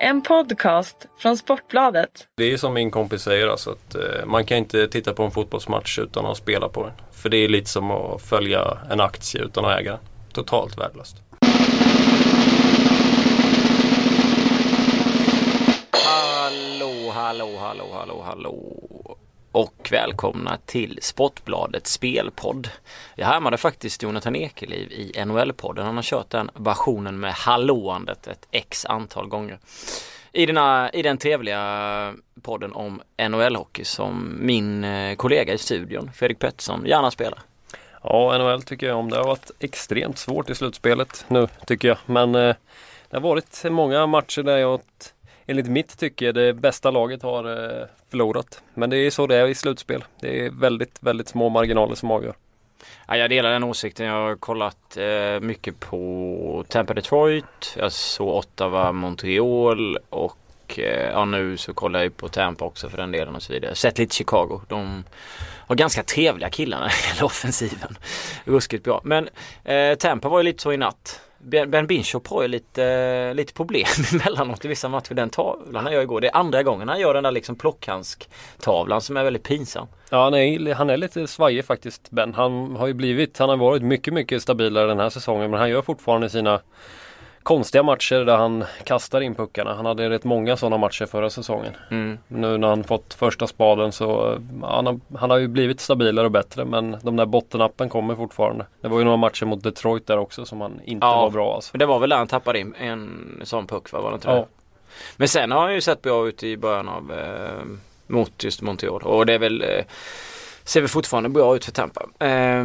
[0.00, 2.28] En podcast från Sportbladet.
[2.36, 5.30] Det är som min kompis säger alltså att eh, man kan inte titta på en
[5.30, 6.92] fotbollsmatch utan att spela på den.
[7.12, 10.00] För det är lite som att följa en aktie utan att äga den.
[10.32, 11.16] Totalt värdelöst.
[15.90, 18.85] Hallå, hallå, hallå, hallå, hallå.
[19.56, 22.68] Och välkomna till Sportbladets spelpodd.
[23.14, 25.84] Jag härmade faktiskt Jonathan Ekeliv i NHL-podden.
[25.84, 29.58] Han har kört den versionen med hallåandet ett x antal gånger.
[30.32, 36.38] I, denna, I den trevliga podden om NHL-hockey som min eh, kollega i studion, Fredrik
[36.38, 37.38] Pettersson, gärna spelar.
[38.02, 39.10] Ja, NHL tycker jag om.
[39.10, 41.98] Det har varit extremt svårt i slutspelet nu tycker jag.
[42.06, 42.54] Men eh,
[43.10, 44.74] det har varit många matcher där jag
[45.46, 48.62] enligt mitt tycke det bästa laget har eh, förlorat.
[48.74, 50.04] Men det är så det är i slutspel.
[50.20, 52.34] Det är väldigt, väldigt små marginaler som avgör.
[53.08, 54.06] Ja, jag delar den åsikten.
[54.06, 57.76] Jag har kollat eh, mycket på Tampa Detroit.
[57.76, 60.38] Jag såg Ottawa Montreal och
[60.78, 63.74] eh, ja, nu så kollar jag på Tampa också för den delen och så vidare.
[63.74, 64.60] Sett lite Chicago.
[64.68, 65.04] De
[65.66, 67.98] har ganska trevliga killar när det gäller offensiven.
[68.44, 69.00] Ruskigt bra.
[69.04, 69.28] Men
[69.64, 71.20] eh, Tampa var ju lite så i natt.
[71.46, 75.14] Ben Binchop har ju lite, lite problem emellanåt i vissa matcher.
[75.14, 76.20] Den tavlan han gör igår.
[76.20, 79.86] Det är andra gången han gör den där liksom plockhandsk-tavlan som är väldigt pinsam.
[80.10, 82.34] Ja han är, han är lite svajig faktiskt Ben.
[82.34, 85.70] Han har ju blivit, han har varit mycket mycket stabilare den här säsongen men han
[85.70, 86.60] gör fortfarande sina
[87.46, 89.74] konstiga matcher där han kastar in puckarna.
[89.74, 91.76] Han hade rätt många sådana matcher förra säsongen.
[91.90, 92.18] Mm.
[92.28, 96.32] Nu när han fått första spaden så han har, han har ju blivit stabilare och
[96.32, 98.66] bättre men de där bottenappen kommer fortfarande.
[98.80, 101.54] Det var ju några matcher mot Detroit där också som han inte ja, var bra
[101.54, 101.78] alltså.
[101.78, 104.00] Det var väl där han tappade in en sån puck va?
[104.00, 104.46] Var det inte ja.
[105.16, 107.64] Men sen har han ju sett bra ut i början av eh,
[108.06, 109.84] mot just Montreal och det är väl eh,
[110.66, 112.06] ser väl fortfarande bra ut för Tampa.
[112.18, 112.64] Eh,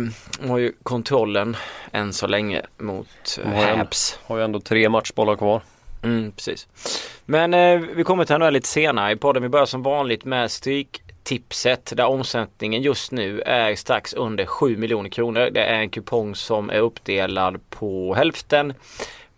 [0.49, 1.57] har ju kontrollen
[1.91, 4.19] än så länge mot eh, har Habs.
[4.23, 5.61] Har ju ändå tre matchbollar kvar.
[6.03, 6.67] Mm, precis.
[7.25, 9.43] Men eh, vi kommer till henne lite senare i podden.
[9.43, 15.09] Vi börjar som vanligt med Stryktipset där omsättningen just nu är strax under 7 miljoner
[15.09, 15.49] kronor.
[15.51, 18.73] Det är en kupong som är uppdelad på hälften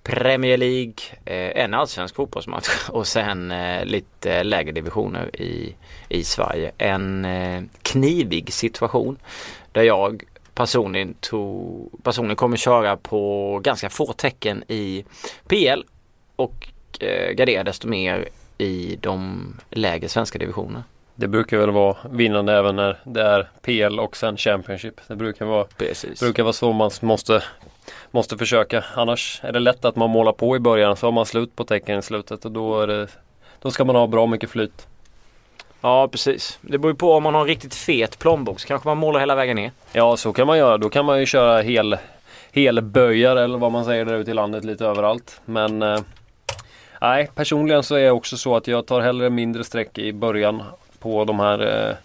[0.03, 0.93] Premier League,
[1.25, 5.75] eh, en allsvensk fotbollsmatch och sen eh, lite lägre divisioner i,
[6.09, 6.71] i Sverige.
[6.77, 9.17] En eh, knivig situation
[9.71, 10.23] där jag
[10.55, 15.05] personligen, tog, personligen kommer köra på ganska få tecken i
[15.47, 15.83] PL
[16.35, 16.69] och
[17.33, 20.83] gardera desto mer i de lägre svenska divisionerna.
[21.15, 25.01] Det brukar väl vara vinnande även när det är PL och sen Championship.
[25.07, 26.19] Det brukar vara, Precis.
[26.19, 27.43] brukar vara så man måste
[28.11, 28.83] måste försöka.
[28.95, 31.63] Annars är det lätt att man målar på i början så har man slut på
[31.63, 33.07] tecken i slutet och då, det,
[33.59, 34.87] då ska man ha bra mycket flyt.
[35.81, 36.59] Ja precis.
[36.61, 39.19] Det beror ju på om man har en riktigt fet plånbok så kanske man målar
[39.19, 39.71] hela vägen ner.
[39.91, 40.77] Ja så kan man göra.
[40.77, 41.97] Då kan man ju köra hel,
[42.51, 45.41] helböjar eller vad man säger där ute i landet lite överallt.
[45.45, 45.99] Men eh,
[47.01, 50.63] nej, personligen så är det också så att jag tar hellre mindre streck i början
[50.99, 51.95] på de här eh,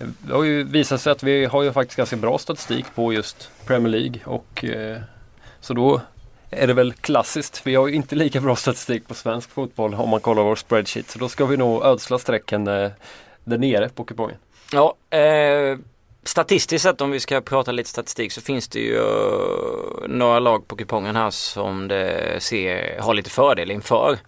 [0.00, 3.50] det har ju visat sig att vi har ju faktiskt ganska bra statistik på just
[3.66, 4.98] Premier League och eh,
[5.60, 6.00] så då
[6.50, 7.66] är det väl klassiskt.
[7.66, 11.10] Vi har ju inte lika bra statistik på svensk fotboll om man kollar vår spreadsheet.
[11.10, 12.90] Så då ska vi nog ödsla strecken eh,
[13.44, 14.36] där nere på kupongen.
[14.72, 15.78] Ja, eh,
[16.22, 20.68] statistiskt sett om vi ska prata lite statistik så finns det ju eh, några lag
[20.68, 24.18] på kupongen här som det ser, har lite fördel inför.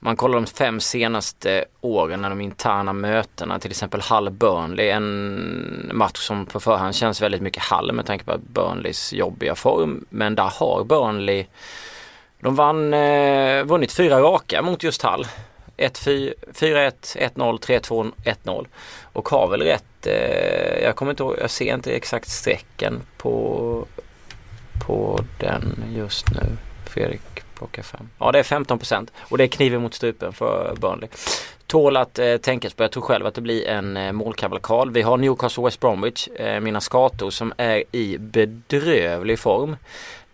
[0.00, 6.18] Man kollar de fem senaste åren när de interna mötena, till exempel Hall-Burnley, en match
[6.18, 10.04] som på förhand känns väldigt mycket Hall med tanke på Burnleys jobbiga form.
[10.10, 11.46] Men där har Burnley,
[12.40, 15.26] de vann, eh, vunnit fyra raka mot just Hall.
[15.78, 16.92] 4-1,
[17.34, 18.66] 1-0, 3-2, 1-0.
[19.12, 23.86] Och har väl rätt, eh, jag kommer inte ihåg, jag ser inte exakt strecken på,
[24.86, 26.56] på den just nu.
[26.86, 27.20] Fredrik
[27.54, 28.10] plockar fem.
[28.18, 31.08] Ja det är 15 procent och det är kniven mot strupen för Burnley.
[31.66, 32.82] Tål att eh, tänkas på.
[32.82, 34.92] Jag tror själv att det blir en eh, målkavalkad.
[34.92, 39.76] Vi har Newcastle West Bromwich, eh, mina skator som är i bedrövlig form.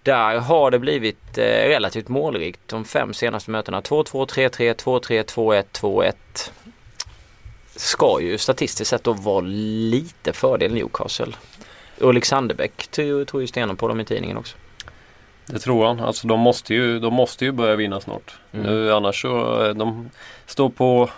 [0.05, 3.81] Där har det blivit eh, relativt målrikt de fem senaste mötena.
[3.81, 6.51] 2-2, 3-3, 2-3, 2-1, 2-1.
[7.77, 9.41] Ska ju statistiskt sett då vara
[9.91, 11.33] lite fördel Newcastle.
[11.99, 12.87] Ulrik Sandebäck
[13.27, 14.57] tog ju stenhårt på dem i tidningen också.
[15.47, 16.01] Det tror han.
[16.01, 18.35] Alltså de måste ju, de måste ju börja vinna snart.
[18.53, 18.67] Mm.
[18.67, 20.11] Nu, annars så, eh, de
[20.47, 21.11] står på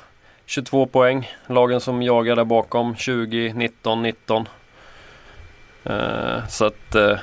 [0.47, 1.31] 22 poäng.
[1.47, 4.49] Lagen som jagar där bakom 20, 19, 19.
[5.91, 7.17] Uh, så att uh,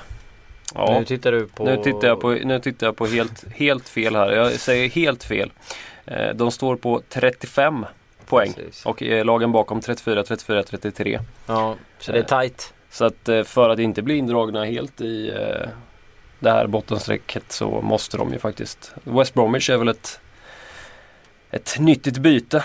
[0.75, 1.65] Ja, nu tittar du på...
[1.65, 4.31] Nu tittar jag på, nu tittar jag på helt, helt fel här.
[4.31, 5.51] Jag säger helt fel.
[6.11, 7.85] Uh, de står på 35
[8.25, 8.53] poäng.
[8.53, 8.85] Precis.
[8.85, 11.19] Och lagen bakom 34, 34, 33.
[11.45, 12.73] Ja, så det är tight.
[12.89, 15.33] Så att för att inte bli indragna helt i
[16.39, 18.93] det här bottenstrecket så måste de ju faktiskt.
[19.03, 20.19] West Bromwich är väl ett
[21.53, 22.63] ett nyttigt byte.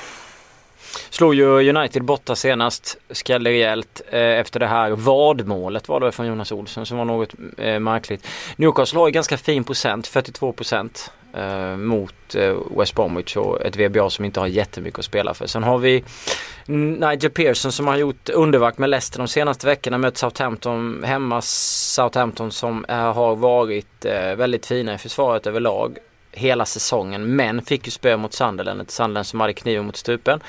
[1.10, 6.26] Slog ju United borta senast, skrällde rejält eh, efter det här vadmålet var det från
[6.26, 8.26] Jonas Olsson som var något eh, märkligt.
[8.56, 13.76] Newcastle har ju ganska fin procent, 42 procent eh, mot eh, West Bromwich och ett
[13.76, 15.46] VBA som inte har jättemycket att spela för.
[15.46, 16.04] Sen har vi
[16.66, 21.40] Nigel Pearson som har gjort underverk med Leicester de senaste veckorna mött Southampton hemma.
[21.42, 25.98] Southampton som eh, har varit eh, väldigt fina i försvaret överlag
[26.32, 30.40] hela säsongen men fick ju spö mot Sunderland, ett Sunderland som hade kniven mot stupen.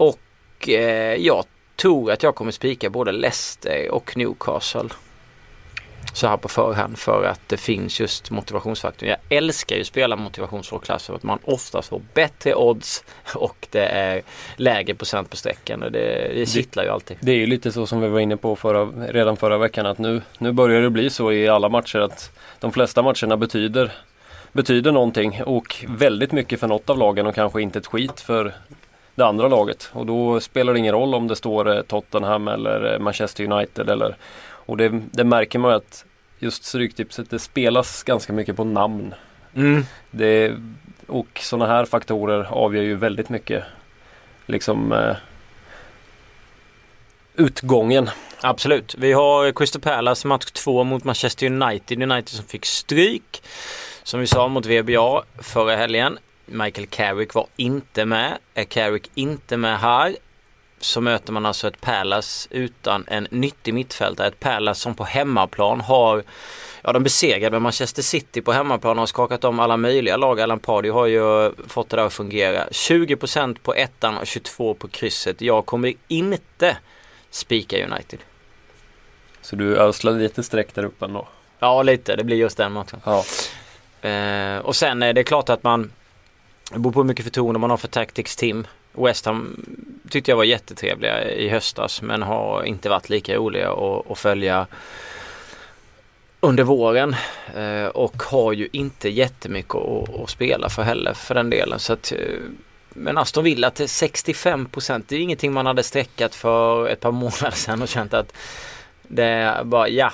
[0.00, 1.44] Och eh, jag
[1.76, 4.88] tror att jag kommer spika både Leicester och Newcastle.
[6.12, 9.08] Så här på förhand för att det finns just motivationsfaktorn.
[9.08, 13.04] Jag älskar ju att spela motivationsklass för att man oftast får bättre odds
[13.34, 14.22] och det är
[14.56, 15.82] lägre procent på sträckan.
[15.82, 17.16] Och det, det kittlar ju alltid.
[17.20, 19.98] Det är ju lite så som vi var inne på förra, redan förra veckan att
[19.98, 22.30] nu, nu börjar det bli så i alla matcher att
[22.60, 23.92] de flesta matcherna betyder
[24.52, 28.54] betyder någonting och väldigt mycket för något av lagen och kanske inte ett skit för
[29.20, 29.90] det andra laget.
[29.92, 33.90] Och då spelar det ingen roll om det står eh, Tottenham eller eh, Manchester United.
[33.90, 36.04] Eller, och det, det märker man att
[36.38, 39.14] just Stryktipset det spelas ganska mycket på namn.
[39.54, 39.84] Mm.
[40.10, 40.54] Det,
[41.06, 43.64] och sådana här faktorer avgör ju väldigt mycket
[44.46, 45.16] liksom eh,
[47.34, 48.10] utgången.
[48.40, 48.94] Absolut.
[48.98, 52.02] Vi har Crystal Palace match 2 mot Manchester United.
[52.02, 53.42] United som fick stryk.
[54.02, 56.18] Som vi sa mot VBA förra helgen.
[56.50, 58.38] Michael Carrick var inte med.
[58.54, 60.16] Är Carrick inte med här
[60.80, 64.26] så möter man alltså ett Palace utan en nyttig mittfältare.
[64.26, 66.22] Ett Palace som på hemmaplan har
[66.82, 70.40] Ja de besegrade Manchester City på hemmaplan och har skakat om alla möjliga lag.
[70.40, 72.66] Allan Pardew har ju fått det där att fungera.
[72.70, 75.40] 20% på ettan och 22 på krysset.
[75.40, 76.76] Jag kommer inte
[77.30, 78.18] spika United.
[79.42, 81.28] Så du ödslar lite streck där uppe ändå?
[81.58, 83.00] Ja lite, det blir just den matchen.
[83.04, 83.24] Ja.
[84.08, 85.92] Eh, och sen är det klart att man
[86.70, 88.66] det beror på hur mycket förtroende man har för Tactics Team.
[88.92, 89.66] West Ham
[90.10, 94.66] tyckte jag var jättetrevliga i höstas men har inte varit lika roliga att, att följa
[96.40, 97.16] under våren
[97.56, 101.78] eh, och har ju inte jättemycket att, att spela för heller för den delen.
[101.78, 102.18] Så att, eh,
[102.88, 107.12] men Aston Villa till 65 procent, det är ingenting man hade sträckat för ett par
[107.12, 108.32] månader sedan och känt att
[109.02, 110.12] det är bara ja,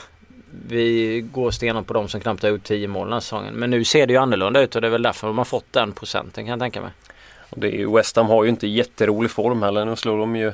[0.68, 3.54] vi går stenhårt på de som knappt har gjort 10 mål den här säsongen.
[3.54, 5.72] Men nu ser det ju annorlunda ut och det är väl därför de har fått
[5.72, 6.90] den procenten kan jag tänka mig.
[7.50, 9.84] Det är ju, West Ham har ju inte jätterolig form heller.
[9.84, 10.52] Nu slår de ju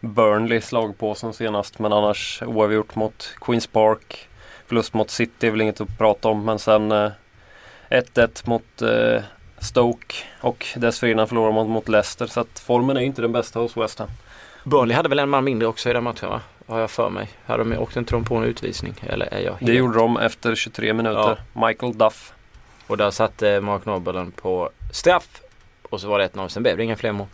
[0.00, 4.28] Burnley slag på som senast men annars oavgjort mot Queens Park.
[4.66, 7.12] Förlust mot City är väl inget att prata om men sen 1-1
[7.90, 9.22] eh, mot eh,
[9.58, 13.76] Stoke och dessförinnan förlorade man mot Leicester så att formen är inte den bästa hos
[13.76, 14.08] West Ham.
[14.64, 16.40] Burnley hade väl en man mindre också i den matchen va?
[16.66, 17.28] Har jag för mig.
[17.46, 17.64] Hade
[18.10, 18.94] de, på en utvisning?
[19.02, 19.66] Eller är jag helt...
[19.66, 21.38] Det gjorde de efter 23 minuter.
[21.52, 21.66] Ja.
[21.66, 22.32] Michael Duff.
[22.86, 25.40] Och där satte Mark Nobelen på straff.
[25.82, 26.48] Och så var det 1-0.
[26.48, 27.26] Sen blev det inga fler mål.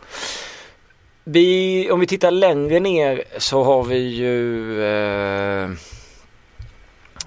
[1.23, 5.69] Vi, om vi tittar längre ner så har vi ju eh,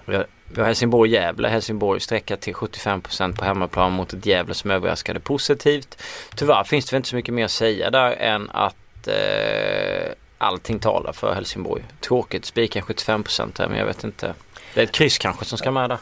[0.04, 1.48] vi har, vi har Helsingborg-Gävle.
[1.48, 6.02] Helsingborg sträckat till 75% på hemmaplan mot ett Gävle som överraskade positivt.
[6.34, 10.78] Tyvärr finns det väl inte så mycket mer att säga där än att eh, allting
[10.78, 11.84] talar för Helsingborg.
[12.00, 14.34] Tråkigt spika 75% här men jag vet inte.
[14.74, 15.98] Det är ett kryss kanske som ska med där.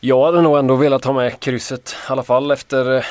[0.00, 1.96] Jag hade nog ändå velat ha med krysset.
[2.08, 3.04] I alla fall efter eh,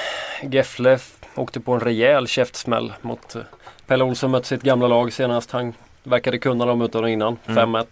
[0.52, 1.00] Gefle
[1.36, 3.42] åkte på en rejäl käftsmäll mot eh,
[3.88, 5.52] Pelle Olsson mött sitt gamla lag senast.
[5.52, 5.74] Han
[6.04, 7.38] verkade kunna dem utan och innan.
[7.46, 7.76] Mm.
[7.76, 7.86] 5-1.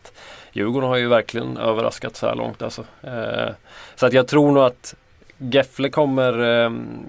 [0.54, 2.84] Djurgården har ju verkligen överraskat så här långt alltså.
[3.04, 3.50] Eh,
[3.96, 4.96] så att jag tror nog att
[5.38, 6.34] Gefle kommer,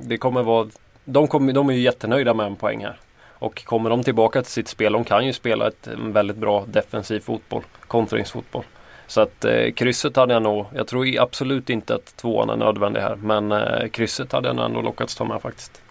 [0.02, 0.68] det kommer vara,
[1.04, 2.98] de, kommer, de är ju jättenöjda med en poäng här.
[3.38, 7.20] Och kommer de tillbaka till sitt spel, de kan ju spela ett väldigt bra defensiv
[7.20, 8.64] fotboll, kontringsfotboll.
[9.06, 13.00] Så att eh, krysset hade jag nog, jag tror absolut inte att tvåan är nödvändig
[13.00, 15.82] här, men eh, krysset hade jag nog ändå lockats ta med faktiskt.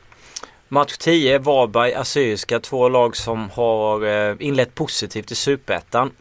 [0.67, 6.11] Match 10, Varberg, Assyriska, två lag som har eh, inlett positivt i Superettan.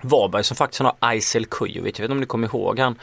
[0.00, 2.98] Varberg som faktiskt har Aisel Kujovic, jag vet inte om ni kommer ihåg han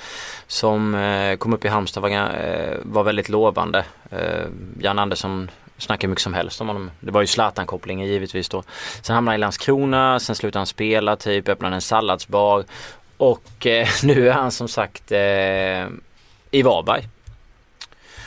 [0.48, 3.86] som eh, kom upp i Halmstad var, eh, var väldigt lovande.
[4.10, 4.46] Eh,
[4.80, 6.92] Jan Andersson snackar mycket som helst om honom.
[7.00, 8.64] Det var ju Zlatan-kopplingen givetvis då.
[9.02, 12.66] Sen hamnade han i Landskrona, sen slutade han spela typ, öppnade en salladsbar.
[13.18, 15.88] Och eh, nu är han som sagt eh,
[16.52, 17.08] i Varberg.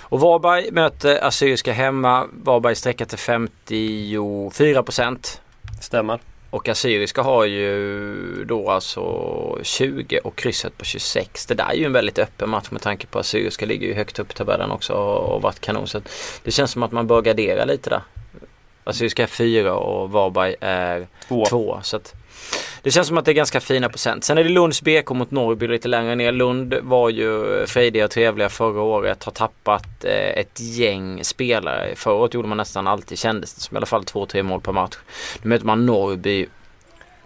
[0.00, 2.26] Och Varberg möter Assyriska hemma.
[2.32, 5.40] Varberg sträcker till 54 procent.
[5.80, 6.20] Stämmer.
[6.50, 11.46] Och Assyriska har ju då alltså 20 och krysset på 26.
[11.46, 13.94] Det där är ju en väldigt öppen match med tanke på att Assyriska ligger ju
[13.94, 15.86] högt upp i tabellen också och varit kanon.
[15.86, 16.00] Så
[16.42, 18.02] det känns som att man bör gardera lite där.
[18.84, 21.80] Assyriska är 4 och Varberg är 2.
[21.82, 22.14] Så att
[22.82, 24.24] det känns som att det är ganska fina procent.
[24.24, 26.32] Sen är det Lunds BK mot Norrby lite längre ner.
[26.32, 29.24] Lund var ju frejdiga och trevliga förra året.
[29.24, 31.94] Har tappat eh, ett gäng spelare.
[31.96, 34.60] Förra året gjorde man nästan alltid, kändes det som i alla fall två, tre mål
[34.60, 34.96] per match.
[35.42, 36.46] Nu möter man Norrby.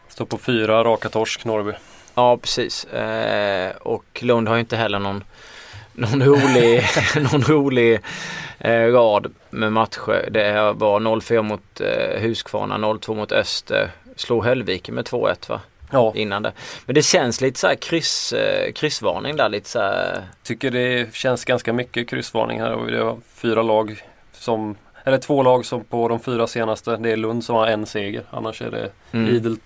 [0.08, 1.72] Står på fyra raka torsk Norrby.
[2.14, 2.84] Ja precis.
[2.84, 5.24] Eh, och Lund har ju inte heller någon
[5.92, 6.84] någon rolig,
[7.32, 8.00] någon rolig
[8.58, 10.28] eh, rad med matcher.
[10.30, 13.90] Det var 0-4 mot eh, Huskvarna, 0-2 mot Öster.
[14.16, 15.60] Slog Höllviken med 2-1 va?
[15.90, 16.12] Ja.
[16.16, 16.52] Innan det.
[16.86, 20.22] Men det känns lite så här kryss, eh, kryssvarning där lite så här.
[20.42, 24.02] Tycker det känns ganska mycket kryssvarning här det var fyra lag
[24.32, 26.96] som eller två lag som på de fyra senaste.
[26.96, 28.22] Det är Lund som har en seger.
[28.30, 29.34] Annars är det Mm.
[29.36, 29.56] idel,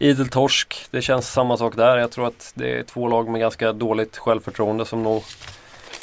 [0.00, 0.86] idel torsk.
[0.90, 1.96] Det känns samma sak där.
[1.98, 5.22] Jag tror att det är två lag med ganska dåligt självförtroende som nog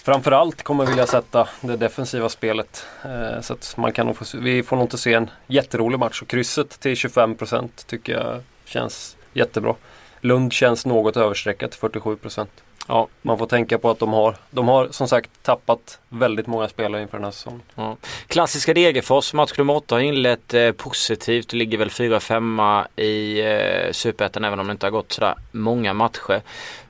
[0.03, 2.85] framförallt kommer vilja sätta det defensiva spelet.
[3.03, 6.21] Eh, så att man kan få, vi får nog inte se en jätterolig match.
[6.21, 9.75] Och krysset till 25% tycker jag känns jättebra.
[10.21, 12.47] Lund känns något överstreckat till 47%.
[12.87, 13.07] Ja.
[13.21, 17.01] Man får tänka på att de har, de har som sagt tappat väldigt många spelare
[17.01, 17.61] inför den här säsongen.
[17.75, 17.97] Ja.
[18.27, 21.53] Klassiska Degerfors, match nummer 8 har inlett eh, positivt.
[21.53, 26.41] Ligger väl 4-5 i eh, Superettan även om det inte har gått sådär många matcher.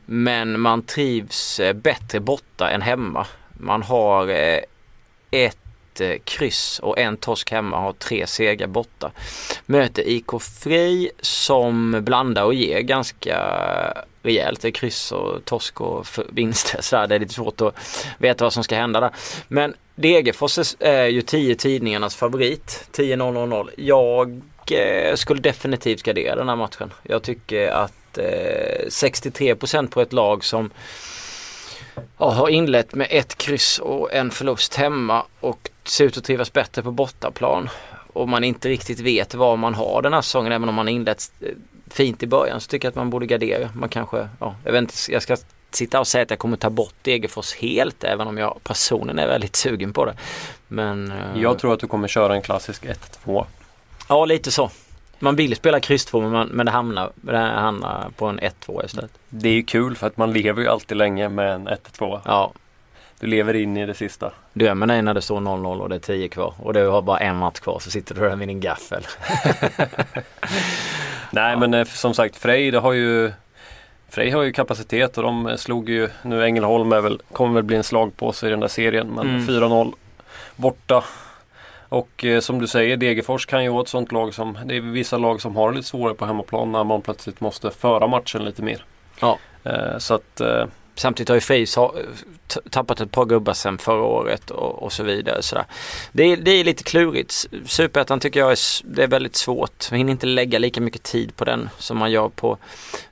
[0.05, 3.27] Men man trivs eh, bättre borta än hemma.
[3.53, 4.59] Man har eh,
[5.31, 9.11] ett eh, kryss och en torsk hemma har tre segrar borta.
[9.65, 13.37] Möter IK Frej som blandar och ger ganska
[14.23, 14.61] rejält.
[14.61, 16.77] Det är kryss och torsk och vinster.
[16.81, 17.07] Så där.
[17.07, 17.75] Det är lite svårt att
[18.17, 19.11] veta vad som ska hända där.
[19.47, 22.87] Men Degerfors är- ju 10 tidningarnas favorit.
[22.91, 23.69] 10-0-0-0.
[23.77, 24.41] Jag
[25.15, 26.93] skulle definitivt gardera den här matchen.
[27.03, 30.71] Jag tycker att eh, 63% på ett lag som
[32.17, 36.53] ja, har inlett med ett kryss och en förlust hemma och ser ut att trivas
[36.53, 37.69] bättre på bortaplan.
[38.13, 41.31] Och man inte riktigt vet vad man har den här säsongen även om man inlett
[41.41, 41.47] eh,
[41.87, 43.69] fint i början så tycker jag att man borde gardera.
[43.73, 45.37] Man kanske, ja, jag vet inte, jag ska
[45.71, 49.27] sitta och säga att jag kommer ta bort Degerfors helt även om jag personligen är
[49.27, 50.13] väldigt sugen på det.
[50.67, 52.85] Men eh, Jag tror att du kommer köra en klassisk
[53.25, 53.45] 1-2.
[54.09, 54.71] ja lite så.
[55.23, 58.85] Man vill spela kryss 2 men, man, men det, hamnar, det hamnar på en 1-2
[58.85, 59.11] istället.
[59.29, 62.19] Det är ju kul för att man lever ju alltid länge med en 1-2.
[62.25, 62.51] Ja,
[63.19, 64.31] Du lever in i det sista.
[64.53, 67.17] Drömmen är när det står 0-0 och det är 10 kvar och du har bara
[67.19, 69.03] en match kvar så sitter du där med din gaffel.
[71.31, 73.31] Nej men eh, som sagt Frej det har ju
[74.09, 77.75] Frej har ju kapacitet och de slog ju Nu Ängelholm är väl, kommer väl bli
[77.77, 79.47] en slagpåse i den där serien men Mm.
[79.47, 79.93] 4-0
[80.55, 81.03] borta.
[81.93, 84.81] Och eh, som du säger Degerfors kan ju vara ett sånt lag som Det är
[84.81, 88.61] vissa lag som har lite svårare på hemmaplan när man plötsligt måste föra matchen lite
[88.61, 88.85] mer.
[89.19, 89.39] Ja.
[89.63, 91.91] Eh, så att eh, Samtidigt har ju Face
[92.69, 95.41] tappat ett par gubbar sen förra året och, och så vidare.
[95.41, 95.65] Sådär.
[96.11, 97.45] Det, är, det är lite klurigt.
[97.65, 99.91] Superettan tycker jag är, det är väldigt svårt.
[99.91, 102.57] Man hinner inte lägga lika mycket tid på den som man gör på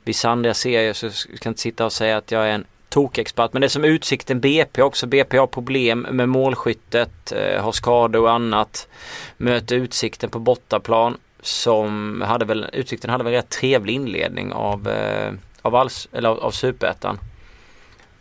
[0.04, 0.92] vissa andra serier.
[0.92, 3.52] Så jag ska inte sitta och säga att jag är en tokexpert.
[3.52, 5.06] Men det är som Utsikten BP också.
[5.06, 8.88] BP har problem med målskyttet, eh, har skador och annat.
[9.36, 15.32] Möter Utsikten på bortaplan som hade väl, Utsikten hade väl rätt trevlig inledning av, eh,
[15.62, 17.18] av, alls, eller av, av Superettan.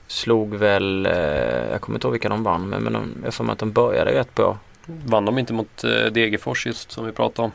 [0.08, 1.14] Slog väl, eh,
[1.72, 3.72] jag kommer inte ihåg vilka de vann men, men de, jag får mig att de
[3.72, 4.58] började rätt bra.
[4.86, 7.52] vann de inte mot eh, Degerfors just som vi pratade om.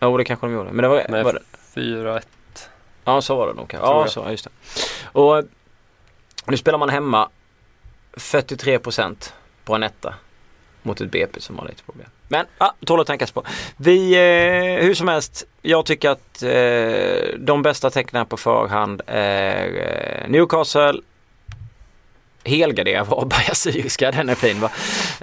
[0.00, 0.72] Jo det kanske de gjorde.
[0.72, 2.22] Men det var, var det, 4-1.
[3.04, 3.74] Ja så var det nog.
[3.74, 4.50] Ja så, just det.
[5.04, 5.44] Och
[6.46, 7.28] nu spelar man hemma
[8.12, 9.32] 43%
[9.64, 10.14] på en etta.
[10.82, 12.08] Mot ett BP som har lite problem.
[12.28, 13.44] Men ah, tål att tänkas på.
[13.76, 19.66] Vi, eh, hur som helst, jag tycker att eh, de bästa tecknen på förhand är
[19.66, 21.00] eh, Newcastle,
[22.44, 24.70] helgardera Varberg Syriska, den är fin va.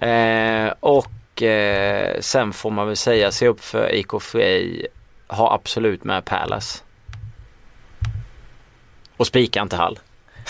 [0.07, 4.87] Eh, och eh, sen får man väl säga, se upp för IK Frej,
[5.27, 6.79] ha absolut med Palace.
[9.17, 9.99] Och spika inte Hall.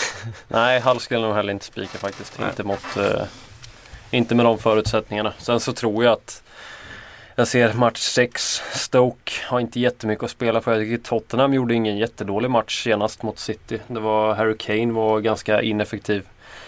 [0.48, 2.38] Nej, Hall skulle jag nog heller inte spika faktiskt.
[2.38, 2.48] Nej.
[2.48, 3.22] Inte, mot, eh,
[4.10, 5.32] inte med de förutsättningarna.
[5.38, 6.42] Sen så tror jag att
[7.34, 8.62] jag ser match 6.
[8.72, 10.72] Stoke har inte jättemycket att spela för.
[10.72, 13.80] Jag tycker Tottenham gjorde ingen jättedålig match senast mot City.
[13.86, 16.26] Det var Harry Kane var ganska ineffektiv.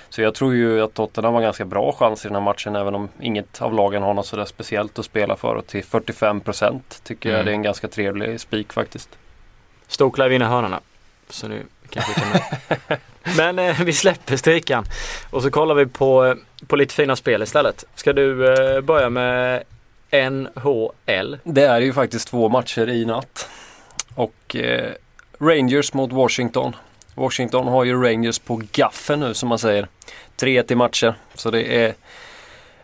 [0.08, 2.94] Så jag tror ju att Tottenham har ganska bra chans i den här matchen även
[2.94, 5.54] om inget av lagen har något sådär speciellt att spela för.
[5.54, 7.46] Och till 45% tycker jag Mm.
[7.46, 9.08] det är en ganska trevlig spik faktiskt.
[9.88, 10.80] Stoke lär vinna hörnorna.
[11.28, 12.98] Så nu kanske vi kan...
[13.36, 14.84] Men eh, vi släpper strikan.
[15.30, 16.34] Och så kollar vi på, eh,
[16.66, 17.84] på lite fina spel istället.
[17.94, 19.62] Ska du eh, börja med
[20.12, 21.38] NHL?
[21.44, 23.48] Det är ju faktiskt två matcher i natt.
[24.14, 24.92] Och eh,
[25.40, 26.76] Rangers mot Washington.
[27.14, 29.88] Washington har ju Rangers på gaffen nu som man säger.
[30.36, 31.14] 3-1 i matcher.
[31.34, 31.94] Så det är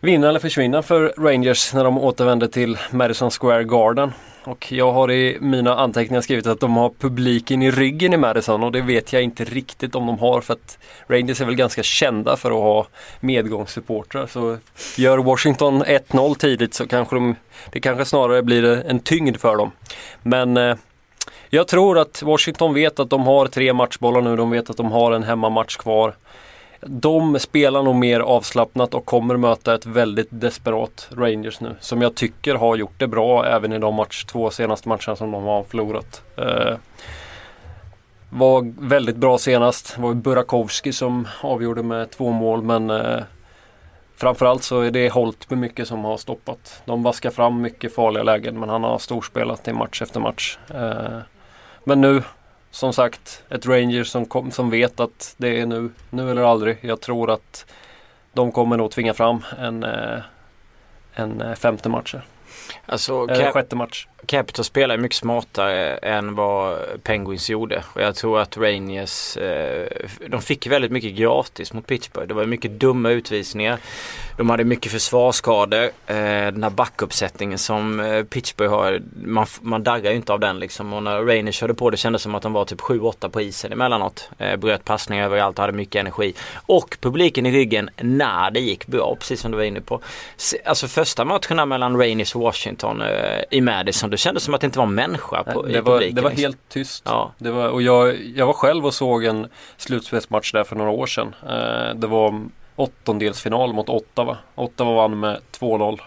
[0.00, 4.12] vinna eller försvinna för Rangers när de återvänder till Madison Square Garden.
[4.44, 8.62] Och jag har i mina anteckningar skrivit att de har publiken i ryggen i Madison
[8.62, 11.82] och det vet jag inte riktigt om de har för att Rangers är väl ganska
[11.82, 12.86] kända för att ha
[13.20, 14.26] medgångssupportrar.
[14.26, 14.58] Så
[14.96, 17.36] gör Washington 1-0 tidigt så kanske de,
[17.72, 19.70] det kanske snarare blir en tyngd för dem.
[20.22, 20.76] Men eh,
[21.50, 24.36] jag tror att Washington vet att de har tre matchbollar nu.
[24.36, 26.14] De vet att de har en hemmamatch kvar.
[26.86, 31.76] De spelar nog mer avslappnat och kommer möta ett väldigt desperat Rangers nu.
[31.80, 35.30] Som jag tycker har gjort det bra även i de match, två senaste matcherna som
[35.30, 36.22] de har förlorat.
[36.36, 36.76] Eh,
[38.30, 39.94] var väldigt bra senast.
[39.96, 43.22] Det var Burakovsky som avgjorde med två mål men eh,
[44.20, 46.82] Framförallt så är det Holtby mycket som har stoppat.
[46.84, 50.58] De vaskar fram mycket farliga lägen men han har storspelat i match efter match.
[50.74, 51.18] Eh,
[51.84, 52.22] men nu
[52.70, 56.78] som sagt ett Rangers som, kom, som vet att det är nu, nu eller aldrig.
[56.80, 57.66] Jag tror att
[58.32, 60.20] de kommer nog tvinga fram en, eh,
[61.14, 62.14] en eh, femte match.
[62.86, 64.06] Alltså, Eller sjätte match.
[64.26, 67.84] Capitals spelar mycket smartare än vad Penguins gjorde.
[67.94, 69.86] Och jag tror att Rangers, eh,
[70.28, 72.28] de fick väldigt mycket gratis mot Pittsburgh.
[72.28, 73.78] Det var mycket dumma utvisningar.
[74.36, 75.84] De hade mycket försvarsskador.
[75.84, 80.58] Eh, den här backuppsättningen som eh, Pittsburgh har, man, man darrar ju inte av den
[80.58, 80.92] liksom.
[80.92, 83.72] Och när Rangers körde på det kändes som att de var typ 7-8 på isen
[83.72, 84.30] emellanåt.
[84.58, 86.34] Bröt passningar överallt och hade mycket energi.
[86.66, 90.00] Och publiken i ryggen när det gick bra, precis som du var inne på.
[90.64, 93.02] Alltså första matcherna mellan Rangers och Washington
[93.50, 95.92] i Madison, kändes det som att det inte var en människa på, det i var,
[95.92, 96.14] publiken.
[96.14, 96.42] Det var liksom.
[96.42, 97.02] helt tyst.
[97.06, 97.32] Ja.
[97.38, 101.06] Det var, och jag, jag var själv och såg en slutspelsmatch där för några år
[101.06, 101.34] sedan.
[101.42, 102.42] Eh, det var
[102.76, 104.36] åttondelsfinal mot Ottawa.
[104.54, 106.00] Ottawa vann med 2-0.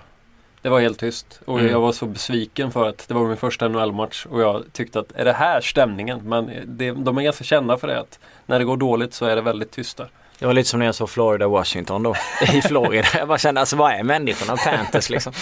[0.61, 1.71] Det var helt tyst och Mm.
[1.71, 5.11] jag var så besviken för att det var min första NHL-match och jag tyckte att
[5.15, 6.19] är det här stämningen?
[6.23, 9.35] Men det, de är ganska kända för det att när det går dåligt så är
[9.35, 10.09] det väldigt tyst där.
[10.39, 12.15] Det var lite som när jag såg Florida Washington då.
[12.53, 13.07] I Florida.
[13.17, 14.57] Jag bara kände alltså vad är människorna?
[14.57, 15.33] Panthers liksom.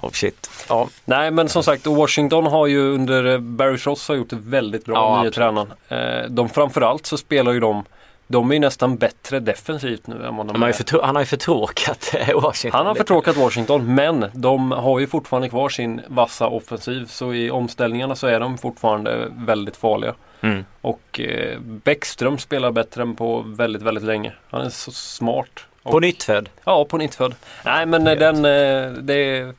[0.00, 0.50] oh shit.
[0.68, 0.88] Ja.
[1.04, 4.84] Nej men som sagt Washington har ju under eh, Barry Frost har gjort det väldigt
[4.84, 5.72] bra, Ja, nya tränaren.
[5.88, 7.84] Eh, de framförallt så spelar ju de
[8.26, 11.02] de är ju nästan bättre defensivt nu än vad de Han har är.
[11.02, 12.78] han har ju förtråkat eh, Washington.
[12.78, 17.50] Han har förtråkat Washington men de har ju fortfarande kvar sin vassa offensiv så i
[17.50, 20.14] omställningarna så är de fortfarande väldigt farliga.
[20.44, 20.64] Mm.
[20.80, 24.32] Och eh, Bäckström spelar bättre än på väldigt, väldigt länge.
[24.50, 25.66] Han är så smart.
[25.82, 26.48] Och, På nyttfödd.
[26.64, 27.34] Ja, på nyttfödd.
[27.64, 29.52] Nej men eh, den, eh, det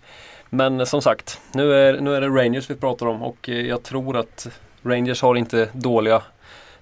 [0.50, 4.18] Men som sagt, nu är, nu är det Rangers vi pratar om och jag tror
[4.18, 4.48] att
[4.84, 6.22] Rangers har inte dåliga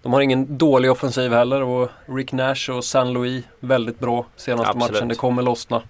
[0.02, 4.70] de har ingen dålig offensiv heller och Rick Nash och San Louis väldigt bra senaste
[4.70, 4.92] Absolut.
[4.92, 5.08] matchen.
[5.08, 5.82] Det kommer lossna.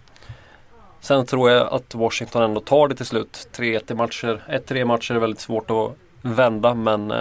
[1.01, 3.47] Sen tror jag att Washington ändå tar det till slut.
[3.55, 4.43] 3-1 i matcher.
[4.47, 7.13] 1-3 matcher är väldigt svårt att vända men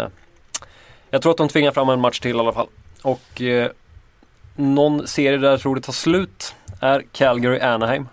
[1.12, 2.66] jag tror att de tvingar fram en match till i alla fall.
[3.03, 3.70] Och eh,
[4.57, 8.07] någon serie där jag tror det tar slut är Calgary-Anaheim.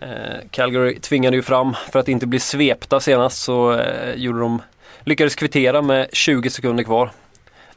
[0.00, 4.62] Eh, Calgary tvingade ju fram, för att inte bli svepta senast så eh, gjorde de,
[5.00, 7.10] lyckades kvittera med 20 sekunder kvar.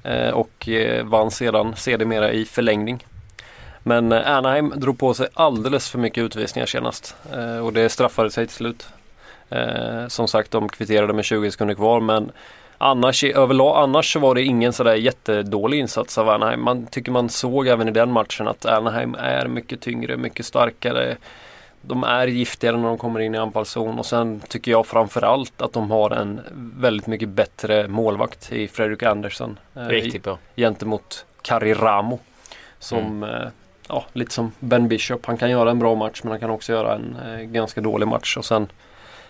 [0.04, 3.06] Eh, och eh, vann sedan sedermera i förlängning.
[3.84, 8.32] Men eh, Anaheim drog på sig alldeles för mycket utvisningar senast eh, och det straffade
[8.32, 8.88] sig till slut.
[9.50, 12.32] Eh, som sagt, de kvitterade med 20 sekunder kvar men
[12.78, 16.64] annars, överlag, annars så var det ingen sådär jättedålig insats av Anaheim.
[16.64, 21.18] Man tycker man såg även i den matchen att Anaheim är mycket tyngre, mycket starkare.
[21.82, 25.74] De är giftigare när de kommer in i anfallszon och sen tycker jag framförallt att
[25.74, 26.42] de har en
[26.78, 29.60] väldigt mycket bättre målvakt i Fredrik Andersson.
[29.76, 30.38] eh, Riktigt bra.
[30.56, 32.20] gentemot Kari Ramo.
[32.80, 33.48] Som, eh,
[33.90, 35.26] ja, lite som Ben Bishop.
[35.26, 38.08] Han kan göra en bra match men han kan också göra en eh, ganska dålig
[38.08, 38.38] match.
[38.38, 38.68] Och sen,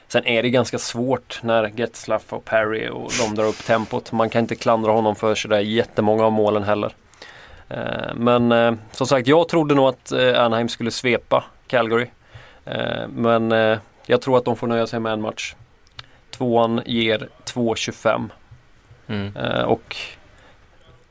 [0.08, 4.12] sen är det ganska svårt när Getzlaff och Perry och de drar upp tempot.
[4.12, 6.94] Man kan inte klandra honom för sådär jättemånga av målen heller.
[7.70, 12.08] Eh, men eh, som sagt, jag trodde nog att eh, Anaheim skulle svepa Calgary.
[13.10, 13.52] Men
[14.06, 15.56] jag tror att de får nöja sig med en match.
[16.32, 18.30] Tvåan ger 2.25
[19.08, 19.34] Mm.
[19.66, 19.96] Och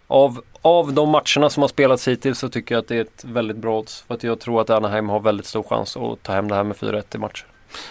[0.06, 3.24] av, av de matcherna som har spelats hittills så tycker jag att det är ett
[3.24, 4.02] väldigt bra odds.
[4.02, 6.64] För att jag tror att Anaheim har väldigt stor chans att ta hem det här
[6.64, 7.46] med 4-1 i matcher.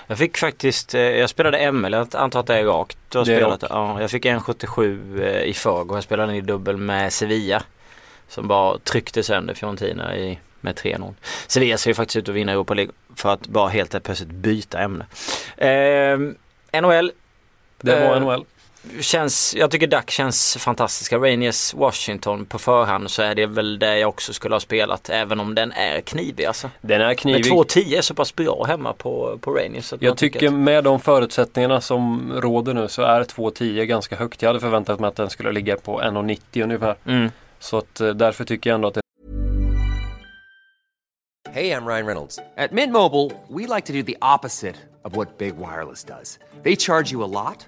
[0.08, 2.98] Jag fick faktiskt, eh, jag spelade ML, jag antar att det är rakt.
[3.10, 5.98] Du har Det spelat, ja, jag fick en 77 eh, i förrgår.
[5.98, 7.64] Jag spelade den i dubbel med Sevilla.
[8.28, 11.14] Som bara tryckte sönder Fiorentina i, med 3-0.
[11.48, 14.80] Sevilla ser ju faktiskt ut att vinna Europa League för att bara helt plötsligt byta
[14.80, 15.06] ämne.
[15.58, 16.18] Eh,
[16.82, 17.12] NHL
[17.82, 18.46] Det var Eh, NHL.
[19.02, 21.17] Känns, jag tycker Duck känns fantastiska.
[21.17, 25.39] Rangers Washington på förhand så är det väl det jag också skulle ha spelat även
[25.39, 26.69] om den är knivig alltså.
[26.82, 27.45] Den är Men knivig.
[27.52, 31.82] 2-10 är så pass bra hemma på, på man Jag tycker att- med de förutsättningarna
[31.82, 34.41] som råder nu så är 2-10 ganska högt.
[34.41, 36.95] Jag hade förväntat mig att den skulle ligga på 1,90 ungefär.
[37.08, 37.32] Mm.
[37.60, 39.02] Så att eh, därför tycker jag ändå att det
[41.54, 42.39] Hey, I'm Ryan Reynolds.
[42.58, 46.39] At Mint Mobile, we like to do the opposite of what Big Wireless does.
[46.63, 47.67] They charge you a lot,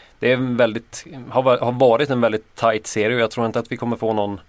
[0.21, 3.59] det är en väldigt, har, har varit en väldigt tight serie och jag tror inte
[3.59, 4.39] att vi kommer få någon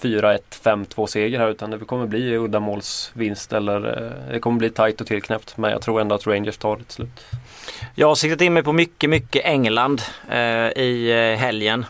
[0.00, 5.00] 4-1, 5-2 seger här utan det kommer bli uddamålsvinst eller eh, det kommer bli tight
[5.00, 7.24] och tillknäppt men jag tror ändå att Rangers tar det till slut.
[7.94, 11.86] Jag har siktat in mig på mycket, mycket England eh, i eh, helgen.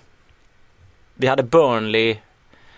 [1.15, 2.17] Vi hade Burnley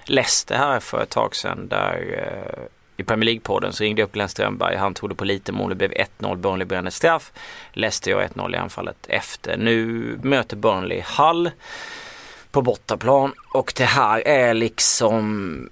[0.05, 2.63] Leicester här för ett tag sedan där eh,
[2.97, 4.77] i Premier League-podden så ringde jag upp Glenn Strömberg.
[4.77, 5.69] Han trodde på lite mål.
[5.69, 6.37] Det blev 1-0.
[6.37, 7.33] Burnley brände straff.
[7.73, 9.57] Leicester gör 1-0 i anfallet efter.
[9.57, 11.51] Nu möter Burnley Hull
[12.51, 15.71] på bortaplan och det här är liksom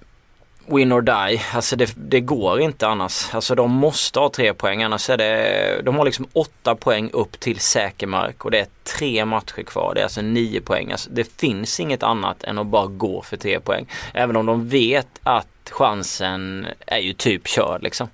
[0.71, 1.41] win or die.
[1.53, 3.33] Alltså det, det går inte annars.
[3.33, 7.39] Alltså de måste ha tre poäng annars är det, de har liksom åtta poäng upp
[7.39, 9.93] till säker mark och det är tre matcher kvar.
[9.93, 10.91] Det är alltså nio poäng.
[10.91, 13.85] Alltså det finns inget annat än att bara gå för tre poäng.
[14.13, 18.07] Även om de vet att chansen är ju typ körd liksom.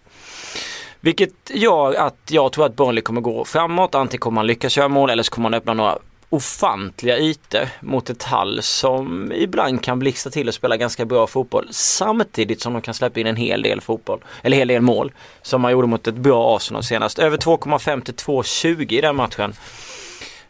[0.99, 3.95] Vilket gör att jag tror att Burnley kommer gå framåt.
[3.95, 5.97] Antingen kommer man lyckas göra mål eller så kommer man öppna några
[6.29, 11.67] ofantliga ytor mot ett Hall som ibland kan blixtra till och spela ganska bra fotboll
[11.71, 15.11] samtidigt som de kan släppa in en hel del fotboll, eller hel del mål
[15.41, 17.19] som man gjorde mot ett bra Arsenal senast.
[17.19, 19.53] Över 2,5 till 2,20 i den matchen.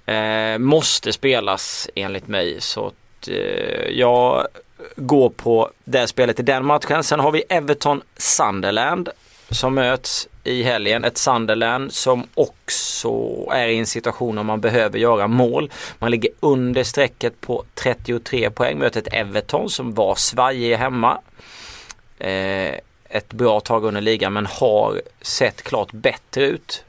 [0.05, 4.47] Eh, måste spelas enligt mig så att eh, jag
[4.95, 7.03] går på det spelet i den matchen.
[7.03, 9.09] Sen har vi Everton Sunderland
[9.49, 11.03] som möts i helgen.
[11.03, 13.11] Ett Sunderland som också
[13.51, 15.71] är i en situation där man behöver göra mål.
[15.99, 18.77] Man ligger under strecket på 33 poäng.
[18.77, 21.21] Möter ett Everton som var svajig hemma.
[22.19, 22.75] Eh,
[23.09, 26.83] ett bra tag under ligan men har sett klart bättre ut.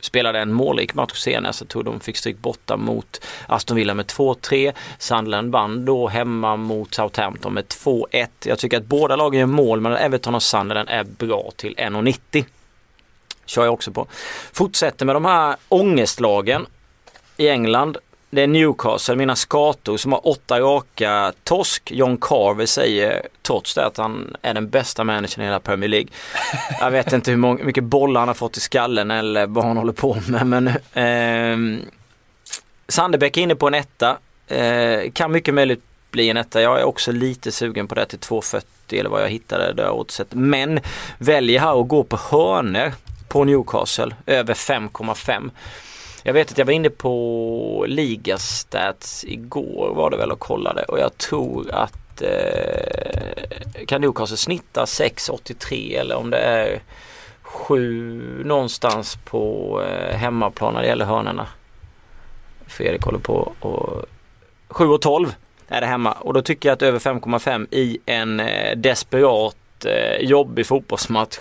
[0.00, 1.60] Spelade en målrik match senast.
[1.60, 4.72] Jag tror de fick stryk borta mot Aston Villa med 2-3.
[4.98, 8.26] Sunderland vann då hemma mot Southampton med 2-1.
[8.44, 12.44] Jag tycker att båda lagen gör mål men Everton och Sunderland är bra till 1,90
[13.46, 14.06] kör jag också på.
[14.52, 16.66] Fortsätter med de här ångestlagen
[17.36, 17.96] i England.
[18.30, 21.90] Det är Newcastle, mina skator som har åtta raka torsk.
[21.90, 26.08] John Carver säger trots det att han är den bästa managern i hela Premier League.
[26.80, 29.76] Jag vet inte hur många, mycket bollar han har fått i skallen eller vad han
[29.76, 31.84] håller på med men eh,
[32.88, 34.16] Sandebäck är inne på en etta.
[34.46, 36.62] Eh, kan mycket möjligt bli en etta.
[36.62, 40.28] Jag är också lite sugen på det till 2,40 eller vad jag hittade det oddset.
[40.30, 40.80] Men
[41.18, 42.92] väljer här att gå på hörner
[43.28, 45.50] på Newcastle över 5,5.
[46.28, 50.98] Jag vet att jag var inne på Ligastats igår var det väl och kollade och
[50.98, 56.80] jag tror att eh, kan Newcastle snitta 6,83 eller om det är
[57.42, 61.46] 7 någonstans på eh, hemmaplan när det gäller hörnorna.
[62.66, 64.04] Fredrik håller på och
[64.68, 65.34] 7 och 12
[65.68, 70.20] är det hemma och då tycker jag att över 5,5 i en eh, desperat eh,
[70.20, 71.38] jobbig fotbollsmatch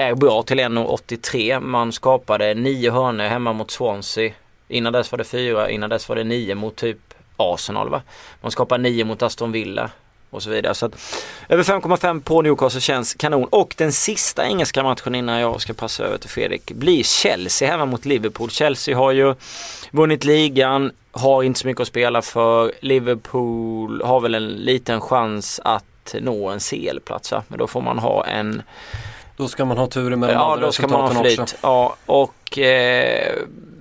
[0.00, 1.60] är bra till 1,83.
[1.60, 4.32] Man skapade nio hörnor hemma mot Swansea.
[4.68, 6.98] Innan dess var det fyra, innan dess var det nio mot typ
[7.36, 8.02] Arsenal va.
[8.40, 9.90] Man skapade nio mot Aston Villa
[10.30, 10.74] och så vidare.
[10.74, 10.92] Så att,
[11.48, 13.48] över 5,5 på Newcastle känns kanon.
[13.50, 17.86] Och den sista engelska matchen innan jag ska passa över till Fredrik blir Chelsea hemma
[17.86, 18.50] mot Liverpool.
[18.50, 19.34] Chelsea har ju
[19.90, 22.72] vunnit ligan, har inte så mycket att spela för.
[22.80, 27.42] Liverpool har väl en liten chans att nå en CL-plats va?
[27.48, 28.62] Men då får man ha en
[29.40, 31.38] då ska man ha tur med de Ja, andra då ska man ha flyt.
[31.38, 31.56] också.
[31.62, 33.32] Ja, och eh,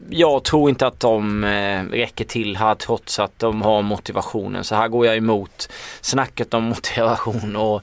[0.09, 4.63] jag tror inte att de eh, räcker till här trots att de har motivationen.
[4.63, 5.69] Så här går jag emot
[6.01, 7.81] snacket om motivation och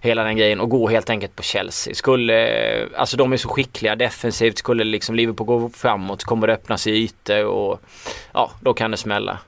[0.00, 1.94] hela den grejen och går helt enkelt på Chelsea.
[1.94, 4.58] Skulle, eh, alltså de är så skickliga defensivt.
[4.58, 7.80] Skulle liksom Liverpool gå framåt kommer det öppna sig ytor och
[8.32, 9.38] ja, då kan det smälla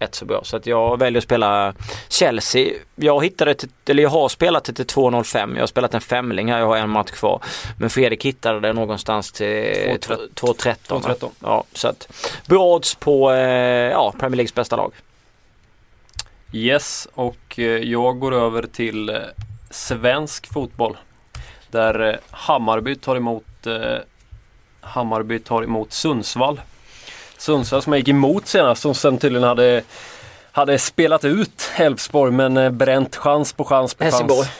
[0.00, 0.44] rätt så bra.
[0.44, 1.74] Så att jag väljer att spela
[2.08, 2.72] Chelsea.
[2.96, 5.54] Jag hittade, till, eller jag har spelat det till 2.05.
[5.54, 7.42] Jag har spelat en femling här, jag har en match kvar.
[7.78, 10.28] Men Fredrik hittade det någonstans till 2.13.
[10.34, 11.30] 2.13.
[11.40, 12.08] Ja, så att
[12.46, 13.38] bra odds på eh,
[13.90, 14.92] ja, Premier Leagues bästa lag.
[16.52, 19.16] Yes, och eh, jag går över till eh,
[19.70, 20.96] svensk fotboll.
[21.70, 23.44] Där Hammarby tar emot
[24.80, 26.60] Hammarby tar emot Sundsvall.
[27.40, 29.82] Sundsvall som jag gick emot senast som sen tydligen hade
[30.52, 34.38] hade spelat ut Elfsborg men eh, bränt chans på chans på Helsingborg.
[34.40, 34.50] chans.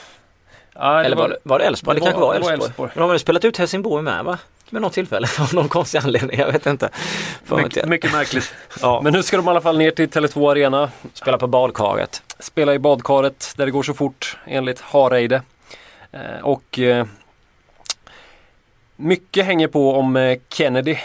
[0.73, 1.95] Ja, det Eller var var det Elfsborg?
[1.95, 2.91] Det, det kanske var- var Elfsborg.
[2.93, 4.37] De har väl spelat ut Helsingborg med va?
[4.69, 6.39] med något tillfälle av någon konstig anledning.
[6.39, 6.89] Jag vet inte.
[7.47, 8.53] Mycket, mycket märkligt.
[8.81, 9.01] Ja.
[9.03, 10.89] Men nu ska de i alla fall ner till Tele2 Arena.
[11.13, 12.21] Spela på badkaret.
[12.39, 15.41] Spela i badkaret där det går så fort enligt Hareide.
[16.11, 17.05] Eh, och eh,
[18.95, 20.97] mycket hänger på om eh, Kennedy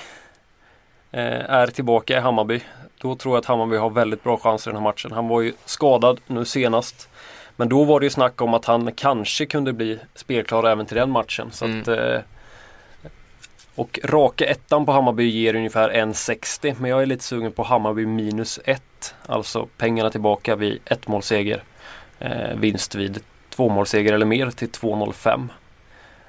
[1.21, 2.61] är tillbaka i Hammarby.
[2.99, 5.13] Då tror jag att Hammarby har väldigt bra chanser i den här matchen.
[5.13, 7.09] Han var ju skadad nu senast.
[7.57, 10.97] Men då var det ju snack om att han kanske kunde bli spelklar även till
[10.97, 11.49] den matchen.
[11.53, 11.81] Så Mm.
[11.81, 12.21] att, eh,
[13.75, 18.07] och raka ettan på Hammarby ger ungefär 1,60 men jag är lite sugen på Hammarby
[18.07, 19.15] minus 1.
[19.27, 21.63] Alltså pengarna tillbaka vid ett målseger.
[22.19, 25.49] Eh, vinst vid två målseger eller mer till 2,05.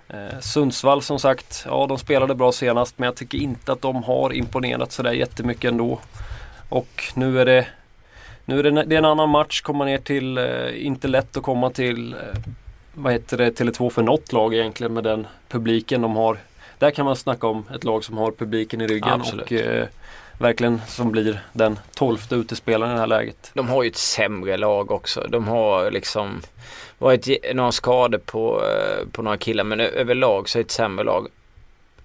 [0.09, 4.03] Eh, Sundsvall som sagt, ja de spelade bra senast men jag tycker inte att de
[4.03, 5.99] har imponerat sådär jättemycket ändå.
[6.69, 7.67] Och nu är det
[8.45, 11.43] nu är det, det är en annan match, komma ner till, eh, inte lätt att
[11.43, 12.19] komma till, eh,
[12.93, 16.37] vad heter det, Tele2 för något lag egentligen med den publiken de har.
[16.79, 19.45] Där kan man snacka om ett lag som har publiken i ryggen Absolut.
[19.45, 19.87] och eh,
[20.39, 23.51] verkligen som blir den tolfte utespelaren i det här läget.
[23.53, 25.27] De har ju ett sämre lag också.
[25.29, 26.41] De har liksom
[26.97, 31.05] varit några skador på, eh, på några killar men överlag så är det ett sämre
[31.05, 31.27] lag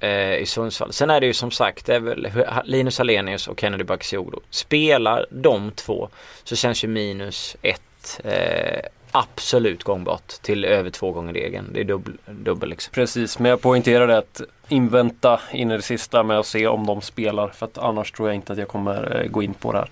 [0.00, 0.92] eh, i Sundsvall.
[0.92, 2.28] Sen är det ju som sagt det är väl
[2.64, 4.38] Linus Alenius och Kennedy Bakircioglu.
[4.50, 6.08] Spelar de två
[6.44, 11.84] så känns ju minus ett eh, absolut gångbart till över två gånger regeln Det är
[11.84, 12.92] dubbel, dubbel liksom.
[12.92, 16.86] Precis, men jag poängterar det att invänta in i det sista med att se om
[16.86, 19.72] de spelar för att annars tror jag inte att jag kommer eh, gå in på
[19.72, 19.88] det här.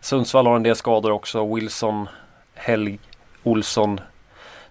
[0.00, 1.54] Sundsvall har en del skador också.
[1.54, 2.08] Wilson,
[2.54, 2.98] Helg,
[3.42, 4.00] Olsson,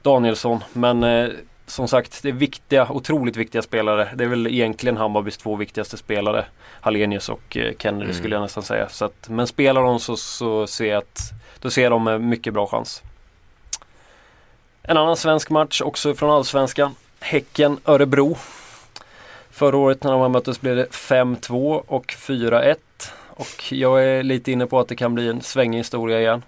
[0.02, 0.64] Danielsson.
[0.74, 1.30] Men eh,
[1.66, 4.10] som sagt, det är viktiga, otroligt viktiga spelare.
[4.16, 6.46] Det är väl egentligen Hammarbys två viktigaste spelare.
[6.82, 8.16] Hallenius och eh, Kennedy Mm.
[8.18, 8.90] skulle jag nästan säga.
[8.90, 11.20] Så att, men spelar de så, så ser jag att
[11.60, 13.02] då ser de med mycket bra chans.
[14.84, 16.96] En annan svensk match också från Allsvenskan.
[17.20, 18.38] Häcken-Örebro.
[19.52, 22.76] Förra året när de möttes blev det 5-2 och 4-1.
[23.28, 26.44] Och jag är lite inne på att det kan bli en svängig historia igen.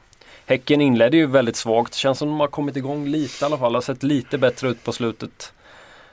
[0.54, 1.94] Häcken inledde ju väldigt svagt.
[1.94, 3.76] Känns som de har kommit igång lite i alla fall.
[3.76, 5.54] Har sett lite bättre ut på slutet.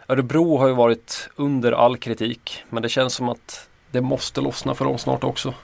[0.08, 2.62] Örebro har ju varit under all kritik.
[2.68, 5.54] Men det känns som att det måste lossna för dem snart också.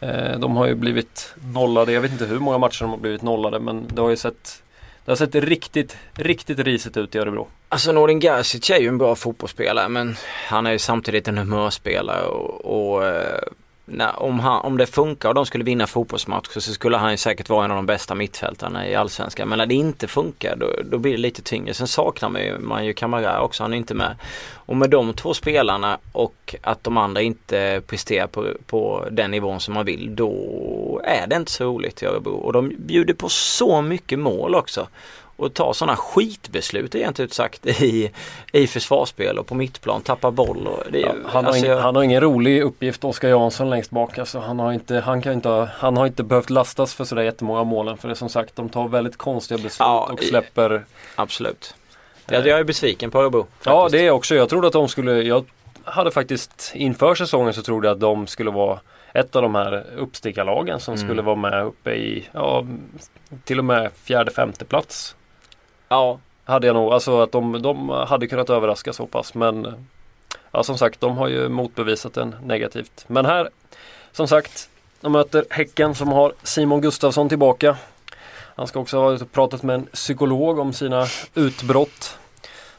[0.00, 1.92] Eh, de har ju blivit nollade.
[1.92, 4.62] Jag vet inte hur många matcher de har blivit nollade men det har ju sett
[5.04, 7.48] Det har sett riktigt, riktigt risigt ut i Örebro.
[7.68, 10.16] Alltså Nordin Gerzic är ju en bra fotbollsspelare men
[10.48, 13.40] han är ju samtidigt en humörspelare och, och eh,
[13.90, 17.16] när, om, han, om det funkar och de skulle vinna fotbollsmatcher så skulle han ju
[17.16, 19.48] säkert vara en av de bästa mittfältarna i Allsvenskan.
[19.48, 21.74] Men när det inte funkar då, då blir det lite tyngre.
[21.74, 24.16] Sen saknar man ju, man ju Kamara också, han är inte med.
[24.54, 29.60] Och med de två spelarna och att de andra inte presterar på, på den nivån
[29.60, 32.32] som man vill då är det inte så roligt i Örebro.
[32.32, 34.88] Och de bjuder på så mycket mål också
[35.40, 38.10] och ta sådana skitbeslut egentligen ut sagt i,
[38.52, 40.66] i försvarsspel och på mittplan, tappa boll.
[40.66, 43.70] Och det Ja, han, har alltså ingen, jag- han har ingen rolig uppgift, Oskar Jansson
[43.70, 44.18] längst bak.
[44.18, 47.22] Alltså, han, har inte, han, kan inte, ha- han har inte behövt lastas för sådär
[47.22, 47.96] jättemånga målen.
[47.98, 51.74] För det är som sagt, de tar väldigt konstiga beslut Ja, och släpper Absolut.
[52.28, 53.46] Jag, jag är besviken på Örebro.
[53.64, 54.34] Ja det är också.
[54.34, 55.44] Jag trodde att de skulle, jag
[55.84, 58.80] hade faktiskt inför säsongen så trodde jag att de skulle vara
[59.14, 61.06] ett av de här uppstickarlagen som Mm.
[61.06, 62.66] skulle vara med uppe i, ja
[63.44, 65.16] till och med fjärde, femte plats.
[65.92, 69.86] Ja, Hade jag nog, alltså att de, de hade kunnat överraska så pass men
[70.52, 73.04] Ja som sagt de har ju motbevisat den negativt.
[73.06, 73.48] Men här
[74.12, 74.68] som sagt
[75.00, 77.76] de möter Häcken som har Simon Gustafsson tillbaka.
[78.56, 82.18] Han ska också ha pratat med en psykolog om sina utbrott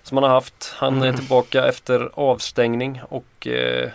[0.04, 0.74] som han har haft.
[0.78, 1.16] Han är Mm.
[1.20, 3.90] tillbaka efter avstängning och eh,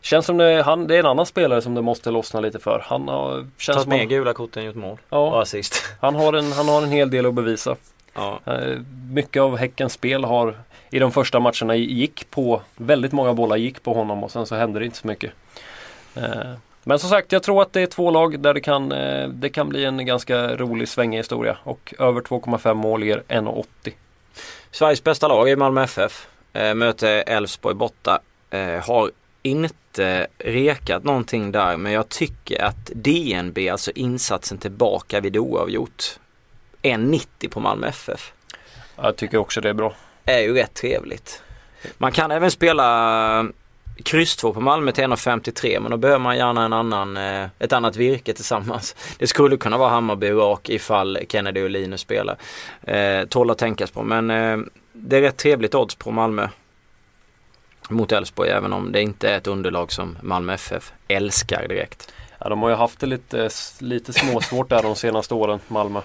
[0.00, 2.84] Känns som det, han, det är en annan spelare som det måste lossna lite för.
[2.86, 4.98] Han har, känns tagit han, gula kort än gjort mål.
[5.10, 5.74] ja, Och assist.
[6.00, 7.76] han, har en, han har en hel del att bevisa.
[8.14, 8.40] Ja.
[8.46, 8.78] Eh,
[9.10, 10.58] Mycket av Häckens spel har
[10.90, 14.54] i de första matcherna gick på, väldigt många bollar gick på honom och sen så
[14.54, 15.32] hände det inte så mycket.
[16.14, 16.52] Eh,
[16.84, 19.48] Men som sagt, jag tror att det är två lag där det kan, eh, det
[19.48, 23.92] kan bli en ganska rolig svängig historia och över 2,5 mål ger 1,80.
[24.70, 26.26] Sveriges bästa lag är Malmö FF.
[26.74, 28.20] Möter Elfsborg borta.
[28.82, 29.10] Har
[29.42, 36.18] inte rekat någonting där men jag tycker att DNB, alltså insatsen tillbaka vid oavgjort,
[36.82, 38.32] 1,90 på Malmö FF.
[38.96, 39.94] Jag tycker också det är bra.
[40.24, 41.42] är ju rätt trevligt.
[41.98, 43.48] Man kan även spela
[44.04, 47.72] kryss 2 på Malmö till 1,53 men då behöver man gärna en annan, eh, ett
[47.72, 48.96] annat virke tillsammans.
[49.18, 52.36] Det skulle kunna vara Hammarby och ifall Kennedy och Linus spelar.
[52.82, 54.58] Eh, tål att tänkas på men eh,
[54.92, 56.48] det är rätt trevligt odds på Malmö
[57.88, 62.12] mot Elfsborg även om det inte är ett underlag som Malmö FF älskar direkt.
[62.38, 66.00] Ja, de har ju haft det lite, lite småsvårt där de senaste åren, Malmö.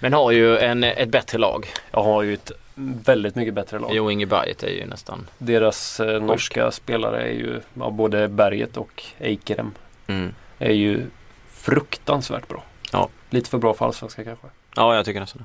[0.00, 1.66] Men har ju en, ett bättre lag.
[1.90, 2.52] Jag har ju ett
[3.04, 3.90] väldigt mycket bättre lag.
[3.94, 5.26] Jo, Inge Berget är ju nästan...
[5.38, 9.72] Deras eh, norska spelare är ju, ja, både Berget och Eikerem
[10.06, 10.34] Mm.
[10.58, 11.02] är ju
[11.52, 12.62] fruktansvärt bra.
[12.92, 13.08] Ja.
[13.30, 14.46] Lite för bra för allsvenska kanske.
[14.76, 15.44] Ja, jag tycker nästan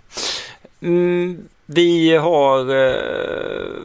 [0.79, 0.87] det.
[0.87, 2.69] Mm, vi har...
[2.75, 3.81] Eh,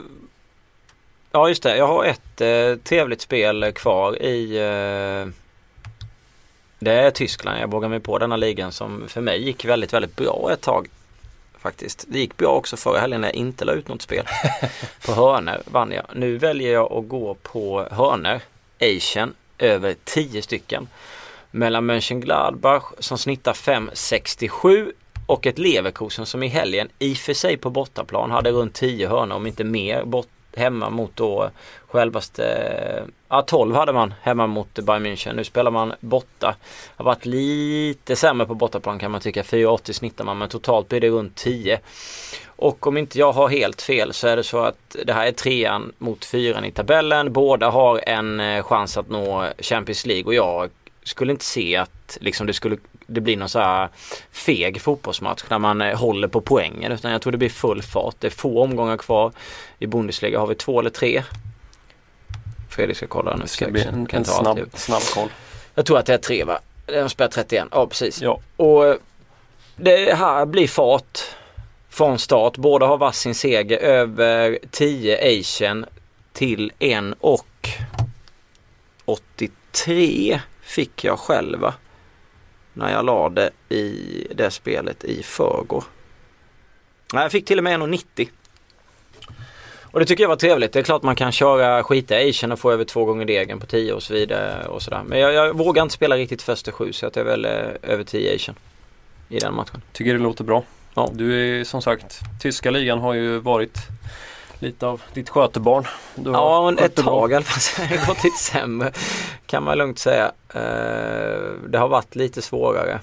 [1.32, 1.76] ja, just det.
[1.76, 4.58] Jag har ett eh, trevligt spel kvar i...
[4.58, 5.32] Eh,
[6.80, 7.60] det är Tyskland.
[7.60, 10.88] Jag vågar mig på denna ligan som för mig gick väldigt, väldigt bra ett tag.
[11.58, 12.04] Faktiskt.
[12.08, 14.26] Det gick bra också förra helgen när jag inte la ut något spel.
[15.06, 16.04] på hörner vann jag.
[16.14, 18.42] Nu väljer jag att gå på hörner.
[18.80, 20.88] Asian över 10 stycken.
[21.50, 24.92] Mellan Mönchengladbach som snittar 5,67
[25.26, 29.08] och ett Leverkusen som i helgen i och för sig på bortaplan hade runt 10
[29.08, 31.50] hörnor om inte mer bort, hemma mot då
[31.86, 35.32] självaste, ja 12 hade man hemma mot Bayern München.
[35.32, 36.54] Nu spelar man borta.
[36.96, 39.42] Har varit lite sämre på bortaplan kan man tycka.
[39.42, 41.80] 4,80 snittar man men totalt blir det runt 10.
[42.46, 45.32] Och om inte jag har helt fel så är det så att det här är
[45.32, 47.32] trean mot fyran i tabellen.
[47.32, 50.70] Båda har en eh, chans att nå Champions League och jag
[51.02, 52.76] skulle inte se att liksom det skulle
[53.10, 53.88] det blir någon så här
[54.30, 58.16] feg fotbollsmatch där man eh, håller på poängen utan jag tror det blir full fart.
[58.18, 59.32] Det är få omgångar kvar.
[59.78, 61.22] I Bundesliga har vi två eller tre.
[62.70, 63.42] Fredrik ska kolla nu.
[63.42, 65.28] Det ska bli en, en snabb, snabb koll.
[65.74, 66.58] Jag tror att det är tre va?
[66.86, 67.68] De spelar 31.
[67.70, 68.22] Ja precis.
[68.22, 68.40] Ja.
[68.56, 68.96] Och eh,
[69.76, 71.18] det här blir fart
[71.88, 72.56] från start.
[72.56, 75.86] Båda har varsin seger över 10 Asian
[76.32, 77.68] till 1 och
[79.04, 81.74] 83 fick jag själva.
[82.72, 85.84] När jag la det i det spelet i förrgår.
[87.12, 88.28] Jag fick till och med 1,90.
[89.92, 90.72] Och det tycker jag var trevligt.
[90.72, 93.66] Det är klart man kan köra skita Asian och få över två gånger degen på
[93.66, 95.02] 10 och så vidare och sådär.
[95.06, 97.92] Men jag, jag vågar inte spela riktigt första sju så att jag är väl eh,
[97.92, 98.56] över 10 Asian
[99.28, 99.82] i den matchen.
[99.92, 100.64] Tycker det låter bra.
[100.94, 101.10] Ja.
[101.12, 103.78] Du är som sagt, tyska ligan har ju varit
[104.62, 105.86] lite av ditt skötebarn.
[106.14, 108.92] Du Ja, men ett det tag i alla fall så har det gått lite sämre.
[109.46, 110.32] Kan man lugnt säga.
[110.54, 113.00] Eh, Det har varit lite svårare.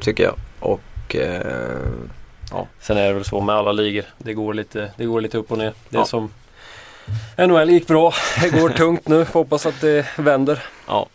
[0.00, 0.34] Tycker jag.
[0.60, 1.86] Och eh,
[2.80, 4.04] Sen är det väl så med alla ligor.
[4.18, 5.72] Det går lite, det går lite upp och ner.
[5.88, 6.04] Det är Ja.
[6.06, 6.30] som
[7.36, 8.12] NHL gick bra.
[8.42, 9.24] Det går tungt nu.
[9.24, 10.62] Får hoppas att det vänder.
[10.86, 11.06] ja.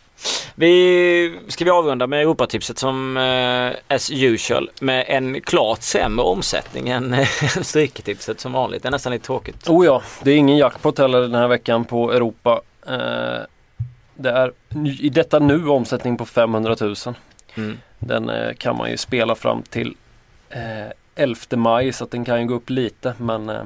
[0.54, 6.88] Vi ska vi avrunda med Europatipset som eh, as usual med en klart sämre omsättning
[6.88, 7.28] än eh,
[7.62, 8.82] Stryktipset som vanligt.
[8.82, 9.68] Det är nästan lite tråkigt.
[9.68, 12.60] Oh ja, det är ingen jackpot heller den här veckan på Europa.
[12.86, 13.46] Eh,
[14.14, 14.52] det är
[15.00, 16.94] i detta nu omsättning på 500 000.
[17.54, 17.78] Mm.
[17.98, 19.96] Den eh, kan man ju spela fram till
[20.50, 23.62] eh, 11 maj så att den kan ju gå upp lite men eh,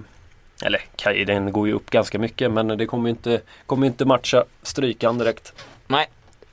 [0.63, 5.19] eller den går ju upp ganska mycket men det kommer inte, kommer inte matcha strykan
[5.19, 5.65] direkt.
[5.87, 6.09] Nej,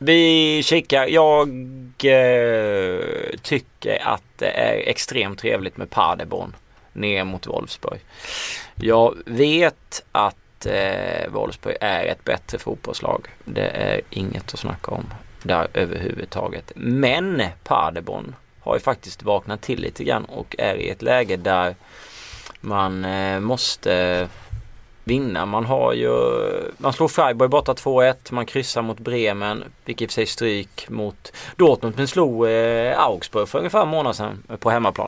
[0.06, 1.08] vi kikar.
[1.08, 1.50] Jag
[2.04, 3.00] eh,
[3.41, 6.56] tycker att det är extremt trevligt med Paderborn
[6.94, 8.00] ner mot Wolfsburg.
[8.76, 13.28] Jag vet att eh, Wolfsburg är ett bättre fotbollslag.
[13.44, 15.06] Det är inget att snacka om
[15.44, 16.72] där överhuvudtaget.
[16.76, 21.76] Men Paderborn har ju faktiskt vaknat till lite grann och är i ett läge där
[22.62, 24.28] man eh, måste
[25.06, 25.46] vinna.
[25.46, 26.12] Man har ju,
[26.78, 30.89] man slår Freiburg borta 2-1, man kryssar mot Bremen, vilket i och för sig stryk
[30.89, 35.08] mot Dortmund, men slog eh, Augsburg för ungefär en månad sedan eh, på hemmaplan.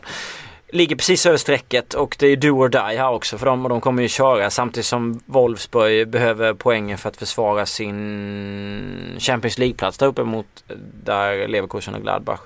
[0.69, 3.69] Ligger precis över strecket och det är do or die här också för dem och
[3.69, 9.97] de kommer ju köra samtidigt som Wolfsburg behöver poängen för att försvara sin Champions League-plats
[9.97, 12.39] där uppe mot eh, där Leverkusen och Gladbach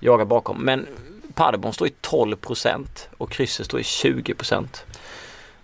[0.00, 0.64] jagar bakom.
[0.64, 0.86] Men
[1.34, 2.86] Paderborn står i 12%
[3.18, 4.66] och krysset står i 20%.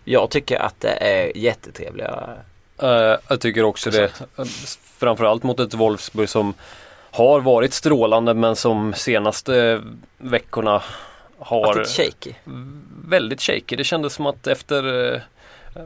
[0.04, 2.36] Jag tycker att det är jättetrevliga.
[2.82, 4.10] Eh, jag tycker också det.
[4.98, 6.54] Framförallt mot ett Wolfsburg som
[7.10, 9.82] har varit strålande men som senaste
[10.18, 10.82] veckorna
[11.38, 12.34] har shaky.
[13.04, 13.76] väldigt shaky.
[13.76, 15.20] Det kändes som att efter eh,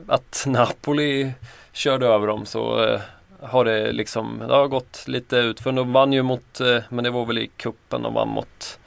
[0.08, 1.32] att Napoli
[1.72, 3.00] körde över dem så eh,
[3.40, 5.60] har det liksom det har gått lite ut.
[5.60, 8.78] För de vann ju mot, men det var väl i kuppen de vann mot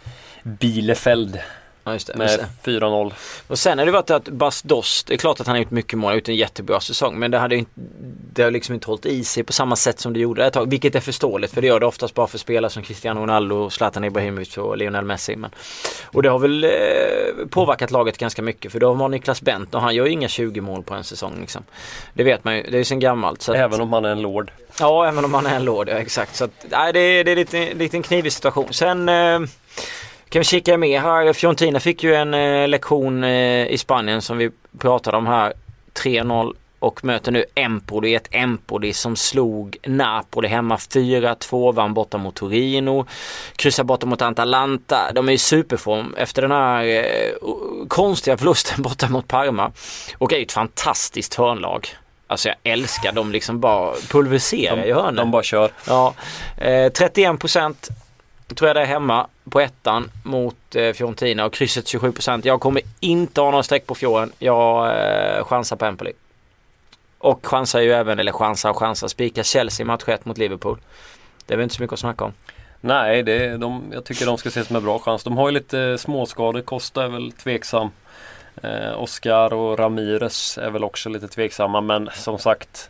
[0.44, 1.39] Bielefeld
[1.89, 2.17] Ja, just det.
[2.17, 3.13] med 4-0.
[3.47, 5.71] Och sen har det varit att Bas Dost, det är klart att han har gjort
[5.71, 7.19] mycket mål, gjort en jättebra säsong.
[7.19, 7.71] Men det, hade inte,
[8.34, 10.69] det har liksom inte hållit i sig på samma sätt som det gjorde ett tag.
[10.69, 14.04] Vilket är förståeligt för det gör det oftast bara för spelare som Cristiano Ronaldo, Zlatan
[14.04, 15.36] Ibrahimovic och Lionel Messi.
[15.36, 15.52] Men,
[16.06, 16.69] och det har väl eh,
[17.49, 20.27] påverkat laget ganska mycket för då har man Niklas Bent och han gör ju inga
[20.27, 21.33] 20 mål på en säsong.
[21.42, 21.63] Liksom.
[22.13, 23.42] Det vet man ju, det är ju sen gammalt.
[23.42, 24.52] Så att, Även om han är en lord.
[24.79, 26.35] Ja, även om man är en lord, ja, exakt.
[26.35, 28.73] Så att, nej, det, är- det är lite, lite en knivig situation.
[28.73, 29.40] Sen eh,
[30.30, 31.34] kan vi kika mer här.
[31.34, 35.54] Fiorentina fick ju en eh, lektion eh, i Spanien som vi pratade om här.
[35.94, 42.36] 3-0 och möter nu Empoli, ett Empoli som slog Napoli hemma 4-2, vann borta mot
[42.36, 43.06] Torino,
[43.56, 45.12] kryssar borta mot Atalanta.
[45.13, 47.34] De är i superform efter den här eh,
[47.88, 49.71] konstiga förlusten borta mot Parma
[50.17, 51.88] och är ju ett fantastiskt hörnlag.
[52.27, 55.15] Alltså jag älskar dem liksom bara pulveriserar i hörnen.
[55.15, 55.71] De bara kör.
[55.88, 56.13] Ja,
[56.58, 57.90] eh, 31 procent
[58.56, 62.41] tror jag det är hemma på ettan mot eh, Fiorentina och krysset 27%.
[62.43, 64.31] Jag kommer inte ha några streck på fjorden.
[64.39, 66.12] Jag eh, chansar på Empoli.
[67.17, 70.77] Och chansar ju även, eller chansar och chansar, spikar Chelsea match 1 mot Liverpool.
[71.45, 72.33] Det är väl inte så mycket att snacka om.
[72.81, 75.23] Nej, det är, de, jag tycker de ska ses som en bra chans.
[75.23, 76.62] De har ju lite eh, småskador.
[76.62, 77.89] Costa är väl tveksam.
[78.63, 82.89] Eh, Oscar och Ramirez är väl också lite tveksamma men som sagt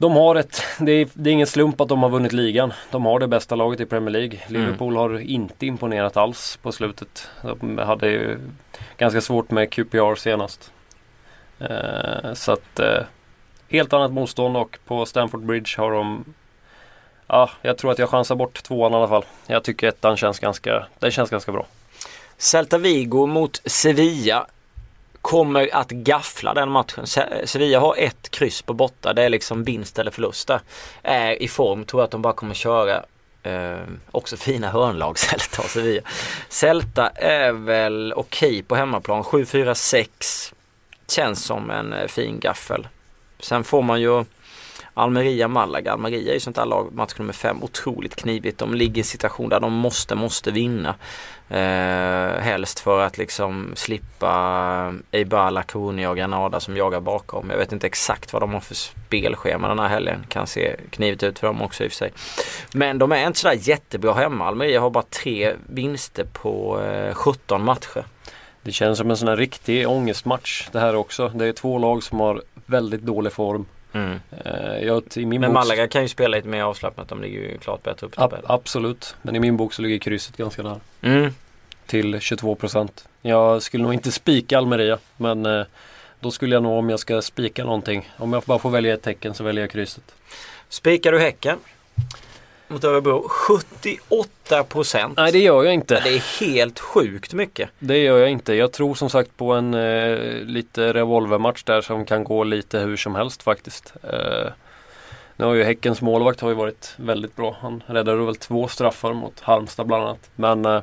[0.00, 2.72] de har ett, det är, det är ingen slump att de har vunnit ligan.
[2.90, 4.38] De har det bästa laget i Premier League.
[4.46, 7.28] Liverpool har inte imponerat alls på slutet.
[7.42, 8.38] De hade ju
[8.96, 10.72] ganska svårt med QPR senast.
[11.58, 13.02] Eh, så att eh,
[13.68, 16.24] helt annat motstånd och på Stamford Bridge har de
[17.26, 19.24] Ja, jag tror att jag chansar bort tvåan i alla fall.
[19.46, 21.66] Jag tycker ettan känns ganska, den känns ganska bra.
[22.38, 24.46] Celta Vigo mot Sevilla
[25.22, 27.06] kommer att gaffla den matchen.
[27.44, 29.12] Sevilla har ett kryss på borta.
[29.12, 30.60] Det är liksom vinst eller förlust där.
[31.02, 31.84] Är i form.
[31.84, 33.04] Tror att de bara kommer köra.
[33.42, 33.78] Eh,
[34.10, 36.02] också fina hörnlag Celta och Sevilla.
[36.48, 39.22] Celta är väl okej på hemmaplan.
[39.22, 40.52] 7-4-6.
[41.08, 42.88] Känns som en eh, fin gaffel.
[43.40, 44.24] Sen får man ju
[44.94, 45.92] Almeria Malaga.
[45.92, 48.58] Almeria är ju sånt där lag, match nummer fem, otroligt knivigt.
[48.58, 50.94] De ligger i en situation där de måste, måste vinna.
[51.48, 57.50] Eh, helst för att liksom slippa Eibar, Laconia och Granada som jagar bakom.
[57.50, 60.24] Jag vet inte exakt vad de har för spelschema den här helgen.
[60.28, 62.12] Kan se knivigt ut för dem också i och för sig.
[62.74, 64.46] Men de är inte sådär jättebra hemma.
[64.46, 68.04] Almeria har bara tre vinster på eh, 17 matcher.
[68.62, 71.28] Det känns som en sån här riktig ångestmatch det här också.
[71.28, 73.66] Det är två lag som har väldigt dålig form.
[73.92, 74.20] Mm.
[74.44, 77.08] Eh, jag, i min Men bok- Malaga kan ju spela lite mer avslappnat.
[77.08, 78.46] De ligger ju klart bättre upp i tabellen.
[78.48, 79.16] absolut.
[79.22, 80.80] Men i min bok så ligger krysset ganska nära.
[81.02, 81.34] Mm.
[81.86, 82.88] Till 22%.
[83.22, 84.98] Jag skulle nog inte spika Almeria.
[85.16, 85.64] Men eh,
[86.20, 88.10] då skulle jag nog om jag ska spika någonting.
[88.16, 90.14] Om jag bara får välja ett tecken så väljer jag krysset.
[90.68, 91.58] Spikar du Häcken
[92.70, 93.28] mot Örebro?
[93.28, 95.16] 78 procent.
[95.16, 96.00] Nej det gör jag inte.
[96.04, 97.70] Det är helt sjukt mycket.
[97.78, 98.54] Det gör jag inte.
[98.54, 102.96] Jag tror som sagt på en eh, lite revolvermatch där som kan gå lite hur
[102.96, 103.92] som helst faktiskt.
[104.02, 104.50] Eh,
[105.36, 107.56] nu har ju Häckens målvakt har ju varit väldigt bra.
[107.60, 110.30] Han räddade väl två straffar mot Halmstad bland annat.
[110.36, 110.82] Men eh,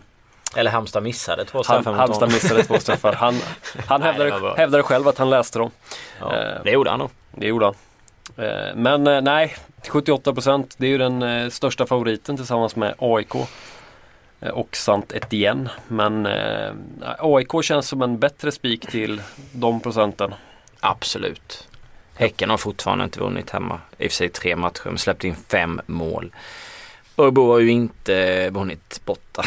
[0.55, 3.13] Eller Halmstad missade två han, straffar mot Halmstad missade två straffar.
[3.13, 3.39] Han,
[3.87, 5.71] han hävdade, hävdade själv att han läste dem.
[6.19, 7.09] Ja, Eh, det gjorde han nog.
[7.31, 7.73] Det gjorde han.
[8.37, 9.55] Eh, Men eh, nej,
[9.87, 13.35] 78% det är ju den eh, största favoriten tillsammans med AIK.
[14.53, 15.69] Och Sant Etienne.
[15.87, 16.27] Men
[17.19, 19.21] AIK känns som en bättre spik till
[19.51, 20.33] de procenten.
[20.79, 21.67] Absolut.
[22.15, 23.79] Häcken har fortfarande inte vunnit hemma.
[23.97, 26.31] I och för sig tre matcher men släppt in fem mål.
[27.17, 29.43] Örebro har ju inte vunnit borta.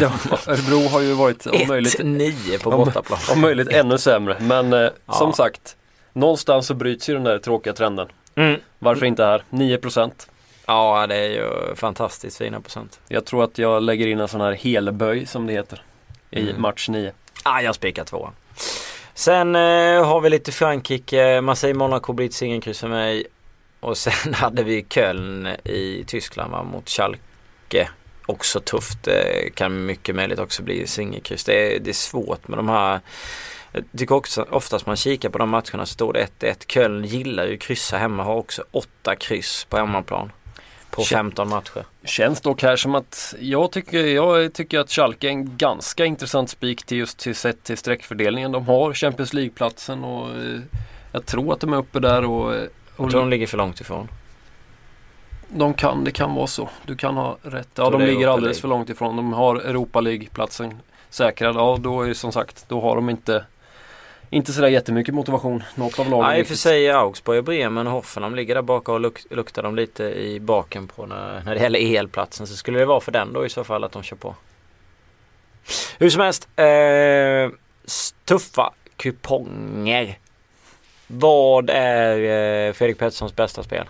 [0.46, 3.18] Örebro har ju varit om möjligt, 1-9 på om- bortaplan.
[3.32, 4.36] om möjligt ännu sämre.
[4.40, 5.12] Men eh, Ja.
[5.12, 5.76] som sagt,
[6.12, 8.08] någonstans så bryts ju den där tråkiga trenden.
[8.34, 8.60] Mm.
[8.78, 9.42] Varför inte här?
[9.50, 10.10] 9%.
[10.66, 13.00] Ja det är ju fantastiskt fina procent.
[13.08, 15.82] Jag tror att jag lägger in en sån här helböj som det heter.
[16.30, 16.62] I Mm.
[16.62, 17.12] match 9.
[17.42, 18.32] Ah, jag spikar tvåan.
[19.14, 21.40] Sen eh, har vi lite Frankrike.
[21.40, 23.24] Marseille Monaco blir ett singelkryss för mig.
[23.80, 27.88] Och sen hade vi Köln i Tyskland va, mot Schalke.
[28.26, 29.02] Också tufft.
[29.02, 31.44] Det kan mycket möjligt också bli singelkryss.
[31.44, 33.00] Det det är svårt med de här.
[33.72, 36.64] Jag tycker också oftast man kikar på de matcherna så står det 1-1.
[36.66, 38.22] Köln gillar ju kryssa hemma.
[38.24, 40.32] Har också åtta kryss på hemmaplan.
[40.90, 41.84] På Kä- 15 matcher.
[42.04, 46.50] Känns dock här som att jag tycker, jag tycker att Schalke är en ganska intressant
[46.50, 48.52] spik till just till sett till streckfördelningen.
[48.52, 50.60] De har Champions League-platsen och eh,
[51.12, 52.62] jag tror att de är uppe där och, eh,
[52.96, 54.08] och Jag tror de ligger för långt ifrån.
[55.48, 56.68] de kan, det kan vara så.
[56.86, 57.68] Du kan ha rätt.
[57.74, 58.60] Ja, de ligger Europa alldeles League.
[58.60, 59.16] för långt ifrån.
[59.16, 61.56] De har Europa League-platsen säkrad.
[61.56, 63.44] Ja, då är det som sagt, då har de inte
[64.32, 65.62] inte sådär jättemycket motivation.
[65.74, 66.26] Något av lagen.
[66.26, 69.62] Nej, i och för sig Augsburg, Bremen och Hoffenheim ligger där bak och luk luktar
[69.62, 72.46] de lite i baken på när, när det gäller EL-platsen.
[72.46, 74.34] Så skulle det vara för den då i så fall att de kör på.
[75.98, 76.48] Hur som helst.
[76.56, 77.50] Eh,
[78.24, 80.18] tuffa kuponger.
[81.06, 83.86] Vad är eh, Fredrik Petterssons bästa spel?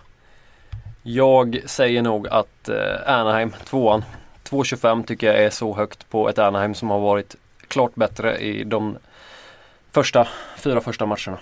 [1.02, 2.76] Jag säger nog att eh,
[3.06, 4.04] Anaheim, tvåan.
[4.48, 7.36] 2,25 tycker jag är så högt på ett Anaheim som har varit
[7.68, 8.96] klart bättre i de
[9.92, 11.38] första, fyra första matcherna.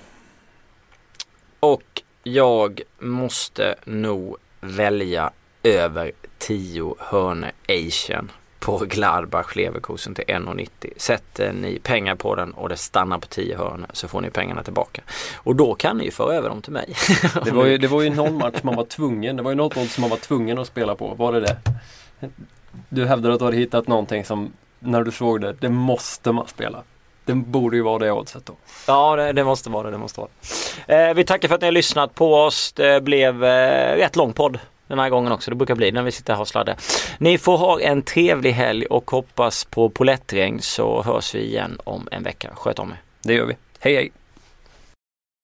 [1.60, 5.30] Och jag måste nog välja
[5.62, 8.30] över 10 hörne Asian.
[8.60, 10.68] på Gladbach Leverkusen till 1,90.
[10.96, 14.62] Sätter ni pengar på den och det stannar på 10 hörn så får ni pengarna
[14.62, 15.02] tillbaka.
[15.36, 16.94] Och då kan ni ju föra över dem till mig.
[17.44, 19.76] Det var ju, det var ju någon match man var tvungen, det var ju något
[19.76, 21.14] odds som man var tvungen att spela på.
[21.14, 21.56] Var det det?
[22.88, 26.48] Du hävdade att du hade hittat någonting som, när du såg det, det måste man
[26.48, 26.82] spela.
[27.30, 28.52] Det borde ju vara det oddset då.
[28.86, 29.90] Ja, det, det, måste vara det.
[29.90, 30.30] det måste vara
[30.86, 31.08] det.
[31.08, 32.72] Eh, vi tackar för att ni har lyssnat på oss.
[32.72, 35.50] Det blev eh, rätt lång podd den här gången också.
[35.50, 36.76] Det brukar bli när vi sitter här och sladdar.
[37.18, 42.08] Ni får ha en trevlig helg och hoppas på polettregn så hörs vi igen om
[42.10, 42.50] en vecka.
[42.54, 43.00] Sköt om er.
[43.22, 43.56] Det gör vi.
[43.80, 44.12] Hej hej!